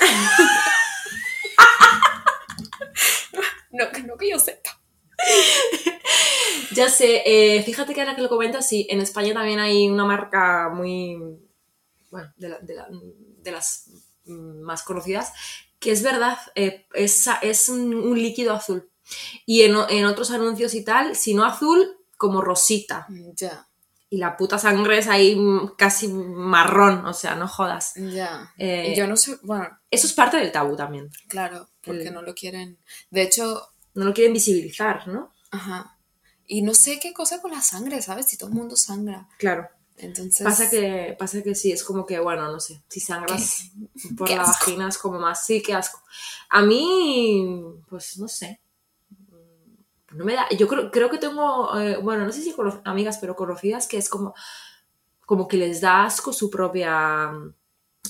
no, 3.72 3.92
que 3.92 4.04
no 4.04 4.18
que 4.18 4.30
yo 4.30 4.40
sepa. 4.40 4.70
Ya 6.74 6.90
sé, 6.90 7.22
eh, 7.26 7.64
fíjate 7.64 7.94
que 7.94 8.02
ahora 8.02 8.16
que 8.16 8.22
lo 8.22 8.30
comentas, 8.30 8.68
sí, 8.68 8.88
en 8.90 9.02
España 9.02 9.34
también 9.34 9.60
hay 9.60 9.88
una 9.88 10.06
marca 10.06 10.70
muy, 10.70 11.18
bueno, 12.12 12.32
de, 12.38 12.50
la- 12.50 12.60
de 12.60 12.76
la- 12.76 12.88
de 12.92 13.52
las 13.52 13.90
más 14.26 14.84
conocidas, 14.84 15.32
que 15.80 15.92
es 15.92 16.02
verdad, 16.04 16.38
eh, 16.56 16.86
es, 16.94 17.28
es 17.42 17.70
un, 17.70 17.94
un 17.94 18.22
líquido 18.22 18.54
azul. 18.54 18.90
Y 19.46 19.62
en, 19.62 19.76
en 19.90 20.06
otros 20.06 20.32
anuncios 20.32 20.74
y 20.74 20.84
tal, 20.84 21.16
si 21.16 21.34
no 21.34 21.46
azul, 21.46 21.98
como 22.18 22.42
rosita. 22.42 23.06
Mm, 23.10 23.32
Ya, 23.36 23.68
Y 24.10 24.18
la 24.18 24.38
puta 24.38 24.60
sangre 24.60 25.00
es 25.00 25.08
ahí 25.08 25.38
casi 25.78 26.08
marrón, 26.08 27.06
o 27.06 27.14
sea, 27.14 27.36
no 27.36 27.48
jodas. 27.48 27.94
ya. 27.96 28.54
Eh, 28.58 28.94
yo 28.96 29.08
no 29.08 29.18
sé, 29.18 29.38
bueno, 29.44 29.68
Eso 29.90 30.08
es 30.08 30.14
parte 30.14 30.38
del 30.38 30.52
tabú 30.52 30.76
también. 30.76 31.10
claro, 31.28 31.68
porque 31.84 32.08
El- 32.08 32.14
no 32.14 32.22
lo 32.22 32.34
quieren. 32.36 32.78
De 33.10 33.24
hecho, 33.24 33.68
No 33.96 34.06
lo 34.06 34.14
quieren 34.14 34.34
visibilizar, 34.34 35.08
¿no? 35.08 35.34
ajá. 35.52 35.98
Y 36.48 36.62
no 36.62 36.74
sé 36.76 37.00
qué 37.00 37.12
cosa 37.14 37.42
con 37.42 37.50
la 37.52 37.62
sangre, 37.62 38.02
¿sabes? 38.04 38.28
Si 38.28 38.38
todo 38.38 38.50
el 38.50 38.56
mundo 38.56 38.76
sangra. 38.76 39.28
Claro. 39.40 39.68
Entonces. 39.98 40.44
Pasa 40.46 40.70
que, 40.70 41.16
pasa 41.18 41.42
que 41.42 41.56
sí, 41.56 41.72
es 41.72 41.84
como 41.84 42.06
que, 42.06 42.20
bueno, 42.20 42.52
no 42.52 42.60
sé, 42.60 42.84
si 42.88 43.00
sangras 43.00 43.72
por 44.18 44.28
Qué 44.28 44.36
la 44.36 44.44
asco. 44.44 44.66
vagina 44.66 44.90
es 44.90 44.98
como 45.00 45.18
más, 45.20 45.44
sí, 45.46 45.62
qué 45.64 45.74
asco. 45.74 46.00
A 46.50 46.62
mí, 46.62 47.44
pues 47.90 48.18
no 48.20 48.28
sé. 48.28 48.60
No 50.16 50.26
me 50.26 50.34
da, 50.34 50.48
yo 50.50 50.68
creo, 50.68 50.90
creo 50.92 51.10
que 51.10 51.18
tengo, 51.18 51.78
eh, 51.80 51.98
bueno, 51.98 52.26
no 52.26 52.32
sé 52.32 52.42
si 52.42 52.52
cono- 52.54 52.82
amigas, 52.86 53.18
pero 53.20 53.36
conocidas 53.36 53.88
que 53.88 53.98
es 53.98 54.10
como, 54.10 54.34
como 55.26 55.48
que 55.48 55.58
les 55.58 55.82
da 55.82 56.06
asco 56.06 56.32
su 56.34 56.50
propia 56.50 57.32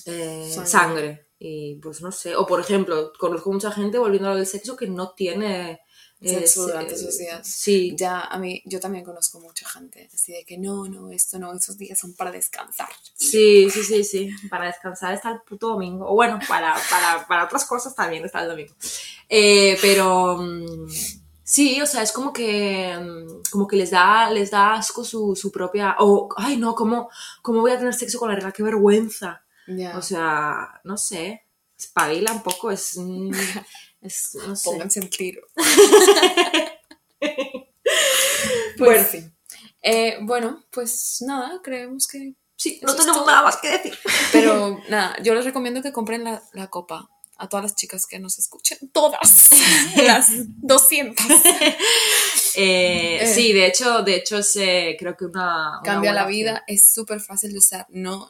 eh, 0.06 0.50
Sangre. 0.54 0.70
sangre. 0.70 1.28
Y 1.38 1.76
pues 1.76 2.02
no 2.02 2.12
sé, 2.12 2.36
o 2.36 2.46
por 2.46 2.60
ejemplo, 2.62 3.12
conozco 3.20 3.52
mucha 3.52 3.72
gente 3.72 3.98
volviendo 4.00 4.30
a 4.30 4.32
lo 4.32 4.38
del 4.38 4.48
sexo 4.48 4.76
que 4.76 4.88
no 4.88 5.12
tiene... 5.12 5.82
Sexo 6.24 6.64
eh, 6.64 6.72
durante 6.72 6.94
esos 6.96 7.18
días. 7.18 7.46
Sí, 7.46 7.94
Ya, 7.96 8.22
a 8.22 8.40
mí, 8.40 8.62
yo 8.66 8.80
también 8.80 9.04
conozco 9.04 9.40
mucha 9.42 9.68
gente 9.68 10.10
así 10.12 10.32
de 10.32 10.46
que 10.46 10.58
no, 10.58 10.86
no, 10.88 11.12
esto 11.12 11.38
no, 11.38 11.54
esos 11.54 11.78
días 11.78 12.00
son 12.00 12.16
para 12.16 12.32
descansar. 12.32 12.88
Sí, 13.14 13.70
sí, 13.70 13.84
sí, 13.84 14.04
sí. 14.04 14.30
Para 14.50 14.68
descansar 14.68 15.14
está 15.14 15.30
el 15.32 15.42
puto 15.42 15.68
domingo. 15.68 16.10
O 16.10 16.16
bueno, 16.16 16.40
para, 16.48 16.74
para, 16.90 17.28
para 17.28 17.44
otras 17.46 17.66
cosas 17.66 17.94
también 17.94 18.24
está 18.26 18.42
el 18.42 18.48
domingo. 18.50 18.74
Eh, 19.28 19.78
pero, 19.82 20.38
mm, 20.38 20.88
Sí, 21.48 21.80
o 21.80 21.86
sea, 21.86 22.02
es 22.02 22.12
como 22.12 22.34
que, 22.34 22.98
mm, 23.00 23.52
como 23.52 23.68
que 23.68 23.76
les 23.76 23.92
da, 23.92 24.32
les 24.32 24.50
da 24.50 24.74
asco 24.74 25.04
su, 25.04 25.36
su 25.36 25.52
propia... 25.52 25.96
O, 26.00 26.28
ay, 26.38 26.58
no, 26.58 26.74
¿cómo, 26.74 27.08
¿cómo 27.44 27.62
voy 27.62 27.72
a 27.72 27.78
tener 27.78 27.94
sexo 27.94 28.18
con 28.18 28.30
la 28.30 28.36
regla? 28.36 28.52
¡Qué 28.52 28.64
vergüenza! 28.64 29.46
Ya. 29.68 29.96
O 29.96 30.02
sea, 30.02 30.82
no 30.84 30.98
sé, 30.98 31.46
espabila 31.78 32.32
un 32.32 32.42
poco, 32.42 32.72
es... 32.72 32.98
mm, 32.98 33.32
es 34.02 34.38
no 34.48 34.56
sé. 34.56 34.70
Pónganse 34.72 35.00
en 35.02 35.10
tiro. 35.12 35.42
pues 37.20 38.78
Bueno. 38.78 39.08
sí. 39.10 39.32
Eh, 39.84 40.18
bueno, 40.22 40.64
pues 40.72 41.24
nada, 41.28 41.62
creemos 41.64 42.08
que. 42.08 42.34
Sí, 42.56 42.80
no 42.82 42.96
tenemos 42.96 43.24
nada 43.28 43.44
más 43.44 43.58
que 43.58 43.70
decir. 43.70 43.96
Pero 44.32 44.80
nada, 44.90 45.16
yo 45.22 45.36
les 45.36 45.46
recomiendo 45.46 45.84
que 45.84 45.94
compren 45.94 46.24
la, 46.24 46.42
la 46.54 46.72
copa 46.72 47.08
a 47.38 47.50
todas 47.50 47.64
las 47.64 47.76
chicas 47.76 48.08
que 48.08 48.20
nos 48.20 48.40
escuchen. 48.40 48.78
Todas. 48.92 49.52
las 49.98 50.30
200. 50.62 51.26
Eh, 51.26 51.78
Eh. 52.58 53.32
Sí, 53.36 53.52
de 53.52 53.66
hecho, 53.66 54.02
de 54.04 54.16
hecho 54.16 54.38
es 54.38 54.56
eh, 54.56 54.96
creo 54.98 55.18
que 55.18 55.26
una... 55.26 55.82
Cambia 55.84 56.14
la 56.14 56.26
vida, 56.26 56.64
es 56.68 56.90
súper 56.90 57.20
fácil 57.20 57.52
de 57.52 57.58
usar. 57.58 57.86
No. 57.90 58.30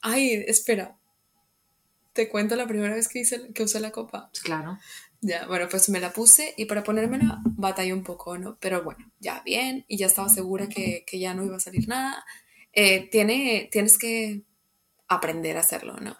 Ay, 0.00 0.44
espera. 0.46 0.96
Te 2.12 2.28
cuento 2.28 2.54
la 2.54 2.68
primera 2.68 2.94
vez 2.94 3.08
que, 3.08 3.18
hice, 3.18 3.52
que 3.52 3.64
usé 3.64 3.80
la 3.80 3.90
copa. 3.90 4.30
Claro. 4.44 4.78
Ya, 5.20 5.46
bueno, 5.48 5.66
pues 5.68 5.88
me 5.88 5.98
la 5.98 6.12
puse 6.12 6.54
y 6.56 6.66
para 6.66 6.84
ponérmela 6.84 7.40
batallé 7.44 7.92
un 7.92 8.04
poco, 8.04 8.38
¿no? 8.38 8.56
Pero 8.60 8.84
bueno, 8.84 9.10
ya 9.18 9.42
bien 9.44 9.84
y 9.88 9.96
ya 9.98 10.06
estaba 10.06 10.28
segura 10.28 10.68
que, 10.68 11.04
que 11.04 11.18
ya 11.18 11.34
no 11.34 11.44
iba 11.44 11.56
a 11.56 11.60
salir 11.60 11.88
nada. 11.88 12.24
Eh, 12.72 13.08
tiene, 13.10 13.68
tienes 13.72 13.98
que 13.98 14.42
aprender 15.08 15.56
a 15.56 15.60
hacerlo, 15.60 15.96
¿no? 15.96 16.16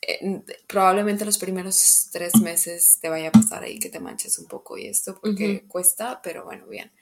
Eh, 0.00 0.40
probablemente 0.66 1.24
los 1.24 1.38
primeros 1.38 2.08
tres 2.12 2.36
meses 2.40 2.98
te 3.00 3.08
vaya 3.08 3.28
a 3.28 3.32
pasar 3.32 3.64
ahí 3.64 3.78
que 3.78 3.88
te 3.90 3.98
manches 4.00 4.38
un 4.38 4.46
poco 4.46 4.78
y 4.78 4.86
esto 4.86 5.18
porque 5.20 5.64
cuesta, 5.66 6.20
pero 6.22 6.44
bueno, 6.44 6.66
bien. 6.66 6.92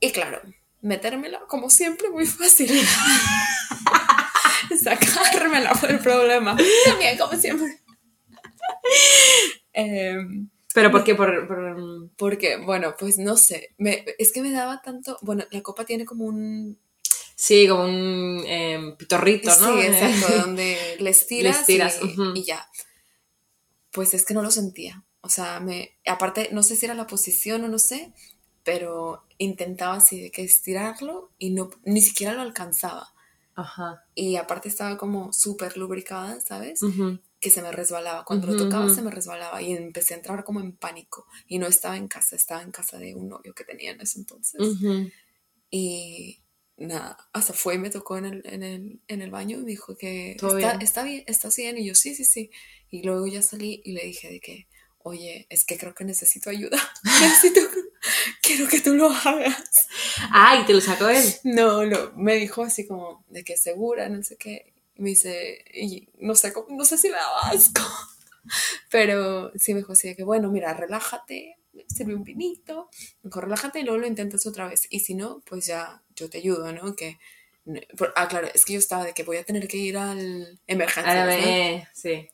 Y 0.00 0.10
claro, 0.12 0.40
metérmela 0.80 1.40
como 1.46 1.70
siempre 1.70 2.10
muy 2.10 2.26
fácil. 2.26 2.70
Sacármela 4.82 5.74
fue 5.74 5.90
el 5.92 5.98
problema. 6.00 6.56
También 6.86 7.18
como 7.18 7.36
siempre. 7.40 7.80
Em, 9.72 10.48
Pero 10.74 10.90
¿por 10.90 11.04
qué? 11.04 11.14
Por, 11.14 11.46
por- 11.46 12.10
porque, 12.16 12.56
bueno, 12.56 12.94
pues 12.98 13.18
no 13.18 13.36
sé, 13.36 13.72
me, 13.78 14.04
es 14.18 14.32
que 14.32 14.42
me 14.42 14.50
daba 14.50 14.82
tanto, 14.82 15.16
bueno, 15.22 15.44
la 15.50 15.62
copa 15.62 15.84
tiene 15.84 16.04
como 16.04 16.24
un... 16.24 16.76
Sí, 17.40 17.66
como 17.66 17.84
un 17.84 18.44
eh, 18.46 18.94
pitorrito, 18.98 19.48
¿no? 19.60 19.72
Sí, 19.72 19.80
Eh, 19.80 19.86
exacto, 19.86 20.40
donde 20.44 20.76
les 20.98 21.26
tiras, 21.26 21.56
Les 21.56 21.66
tiras, 21.66 21.98
y, 22.34 22.44
ya. 22.44 22.68
Pues 23.92 24.12
es 24.12 24.26
que 24.26 24.34
no 24.34 24.42
lo 24.42 24.50
sentía, 24.50 25.06
o 25.22 25.30
sea, 25.30 25.58
me, 25.58 25.98
aparte, 26.04 26.50
no 26.52 26.62
sé 26.62 26.76
si 26.76 26.84
era 26.84 26.94
la 26.94 27.06
posición 27.06 27.64
o 27.64 27.68
no 27.68 27.78
sé, 27.78 28.12
pero 28.62 29.24
intentaba 29.38 29.94
así 29.94 30.20
de 30.20 30.30
que 30.30 30.42
estirarlo 30.42 31.32
y 31.38 31.48
no, 31.48 31.70
ni 31.82 32.02
siquiera 32.02 32.34
lo 32.34 32.42
alcanzaba. 32.42 33.14
Ajá. 33.54 34.04
Y 34.14 34.36
aparte 34.36 34.68
estaba 34.68 34.98
como 34.98 35.32
súper 35.32 35.78
lubricada, 35.78 36.42
¿sabes? 36.42 36.80
Que 37.40 37.48
se 37.48 37.62
me 37.62 37.72
resbalaba. 37.72 38.26
Cuando 38.26 38.48
lo 38.48 38.56
tocaba 38.56 38.94
se 38.94 39.00
me 39.00 39.10
resbalaba 39.10 39.62
y 39.62 39.72
empecé 39.72 40.12
a 40.12 40.18
entrar 40.18 40.44
como 40.44 40.60
en 40.60 40.76
pánico. 40.76 41.26
Y 41.46 41.58
no 41.58 41.66
estaba 41.66 41.96
en 41.96 42.06
casa, 42.06 42.36
estaba 42.36 42.62
en 42.62 42.70
casa 42.70 42.98
de 42.98 43.14
un 43.14 43.28
novio 43.30 43.54
que 43.54 43.64
tenía 43.64 43.92
en 43.92 44.00
ese 44.02 44.18
entonces. 44.18 44.60
Y 45.70 46.39
nada, 46.80 47.16
hasta 47.32 47.52
fue 47.52 47.74
y 47.76 47.78
me 47.78 47.90
tocó 47.90 48.18
en 48.18 48.24
el, 48.26 48.42
en 48.44 48.62
el, 48.62 49.00
en 49.08 49.22
el 49.22 49.30
baño 49.30 49.58
y 49.58 49.62
me 49.62 49.70
dijo 49.70 49.96
que 49.96 50.36
¿Todo 50.38 50.56
está, 50.58 50.70
bien? 50.72 50.82
está 50.82 51.02
bien, 51.04 51.24
estás 51.26 51.56
bien. 51.56 51.78
Y 51.78 51.86
yo, 51.86 51.94
sí, 51.94 52.14
sí, 52.14 52.24
sí. 52.24 52.50
Y 52.90 53.02
luego 53.02 53.26
ya 53.26 53.42
salí 53.42 53.80
y 53.84 53.92
le 53.92 54.04
dije 54.04 54.28
de 54.30 54.40
que, 54.40 54.66
oye, 54.98 55.46
es 55.50 55.64
que 55.64 55.78
creo 55.78 55.94
que 55.94 56.04
necesito 56.04 56.50
ayuda. 56.50 56.78
necesito, 57.04 57.60
quiero 58.42 58.66
que 58.68 58.80
tú 58.80 58.94
lo 58.94 59.10
hagas. 59.10 59.88
Ah, 60.32 60.58
y 60.62 60.66
te 60.66 60.72
lo 60.74 60.80
sacó 60.80 61.08
él. 61.08 61.24
No, 61.44 61.84
no, 61.86 62.12
me 62.16 62.34
dijo 62.36 62.62
así 62.62 62.86
como 62.86 63.24
de 63.28 63.44
que 63.44 63.56
segura, 63.56 64.08
no 64.08 64.22
sé 64.22 64.36
qué. 64.36 64.72
Y 64.96 65.02
me 65.02 65.10
dice, 65.10 65.64
y 65.72 66.08
no 66.18 66.34
sé, 66.34 66.52
cómo- 66.52 66.76
no 66.76 66.84
sé 66.84 66.98
si 66.98 67.08
me 67.08 67.16
daba 67.16 67.50
asco. 67.50 67.82
Pero 68.90 69.52
sí 69.56 69.72
me 69.74 69.80
dijo 69.80 69.92
así 69.92 70.08
de 70.08 70.16
que, 70.16 70.24
bueno, 70.24 70.50
mira, 70.50 70.74
relájate, 70.74 71.56
sirve 71.86 72.14
un 72.14 72.24
vinito, 72.24 72.88
mejor 73.22 73.44
relájate 73.44 73.80
y 73.80 73.82
luego 73.82 73.98
lo 73.98 74.06
intentas 74.06 74.46
otra 74.46 74.68
vez. 74.68 74.86
Y 74.90 75.00
si 75.00 75.14
no, 75.14 75.42
pues 75.46 75.66
ya 75.66 76.02
yo 76.14 76.28
te 76.28 76.38
ayudo, 76.38 76.72
¿no? 76.72 76.94
Que, 76.94 77.18
ah, 78.16 78.28
claro, 78.28 78.48
es 78.52 78.64
que 78.64 78.74
yo 78.74 78.78
estaba 78.78 79.04
de 79.04 79.14
que 79.14 79.22
voy 79.22 79.36
a 79.36 79.44
tener 79.44 79.68
que 79.68 79.76
ir 79.76 79.96
al 79.96 80.60
emergencias, 80.66 81.16
Ahora 81.16 81.36
¿no? 81.36 81.84
Sí. 81.94 82.28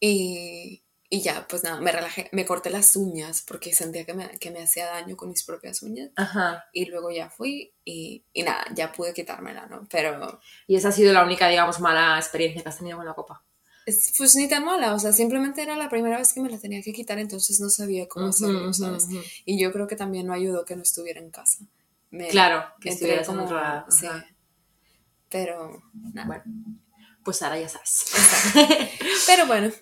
Y, 0.00 0.82
y 1.08 1.22
ya, 1.22 1.46
pues 1.48 1.62
nada, 1.62 1.80
me 1.80 1.92
relajé, 1.92 2.28
me 2.32 2.44
corté 2.44 2.70
las 2.70 2.96
uñas 2.96 3.42
porque 3.46 3.72
sentía 3.72 4.04
que 4.04 4.14
me, 4.14 4.28
que 4.38 4.50
me 4.50 4.62
hacía 4.62 4.86
daño 4.86 5.16
con 5.16 5.28
mis 5.28 5.44
propias 5.44 5.82
uñas. 5.82 6.10
Ajá. 6.16 6.64
Y 6.72 6.86
luego 6.86 7.10
ya 7.10 7.30
fui 7.30 7.72
y, 7.84 8.24
y 8.32 8.42
nada, 8.42 8.64
ya 8.74 8.92
pude 8.92 9.14
quitármela, 9.14 9.66
¿no? 9.66 9.86
Pero 9.90 10.40
Y 10.66 10.76
esa 10.76 10.88
ha 10.88 10.92
sido 10.92 11.12
la 11.12 11.24
única, 11.24 11.48
digamos, 11.48 11.80
mala 11.80 12.18
experiencia 12.18 12.62
que 12.62 12.68
has 12.68 12.78
tenido 12.78 12.96
con 12.96 13.06
la 13.06 13.14
copa. 13.14 13.45
Es- 13.86 14.12
pues 14.18 14.34
ni 14.36 14.48
tan 14.48 14.64
mala, 14.64 14.92
o 14.94 14.98
sea, 14.98 15.12
simplemente 15.12 15.62
era 15.62 15.76
la 15.76 15.88
primera 15.88 16.18
vez 16.18 16.32
que 16.34 16.40
me 16.40 16.50
la 16.50 16.58
tenía 16.58 16.82
que 16.82 16.92
quitar, 16.92 17.18
entonces 17.18 17.58
no 17.60 17.70
sabía 17.70 18.06
cómo 18.08 18.26
hacerlo, 18.30 18.72
¿sabes? 18.74 19.06
Y 19.46 19.58
yo 19.58 19.72
creo 19.72 19.86
que 19.86 19.96
también 19.96 20.26
no 20.26 20.34
ayudó 20.34 20.64
que 20.64 20.76
no 20.76 20.82
estuviera 20.82 21.20
en 21.20 21.30
casa. 21.30 21.64
Me- 22.10 22.28
Claro, 22.28 22.64
que 22.80 22.90
entré 22.90 23.14
estuvieras 23.20 23.28
en 23.28 23.38
otro 23.40 23.56
lado. 23.56 23.90
Sí. 23.90 24.06
Pero, 25.28 25.82
nada. 26.12 26.26
Bueno, 26.26 26.44
pues 27.24 27.42
ahora 27.42 27.58
ya 27.58 27.68
sabes. 27.68 28.04
Pero 29.26 29.46
bueno, 29.46 29.72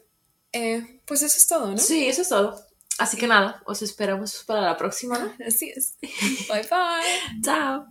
eh, 0.52 1.00
pues 1.04 1.22
eso 1.22 1.36
es 1.36 1.46
todo, 1.46 1.70
¿no? 1.70 1.78
Sí, 1.78 2.06
eso 2.06 2.22
es 2.22 2.28
todo. 2.28 2.58
Así 2.98 3.16
que 3.16 3.26
nada, 3.26 3.62
os 3.66 3.82
esperamos 3.82 4.44
para 4.46 4.60
la 4.60 4.76
próxima, 4.76 5.18
¿no? 5.18 5.32
Así 5.46 5.68
es. 5.74 5.96
Bye 6.48 6.62
bye. 6.70 7.40
Chao. 7.42 7.86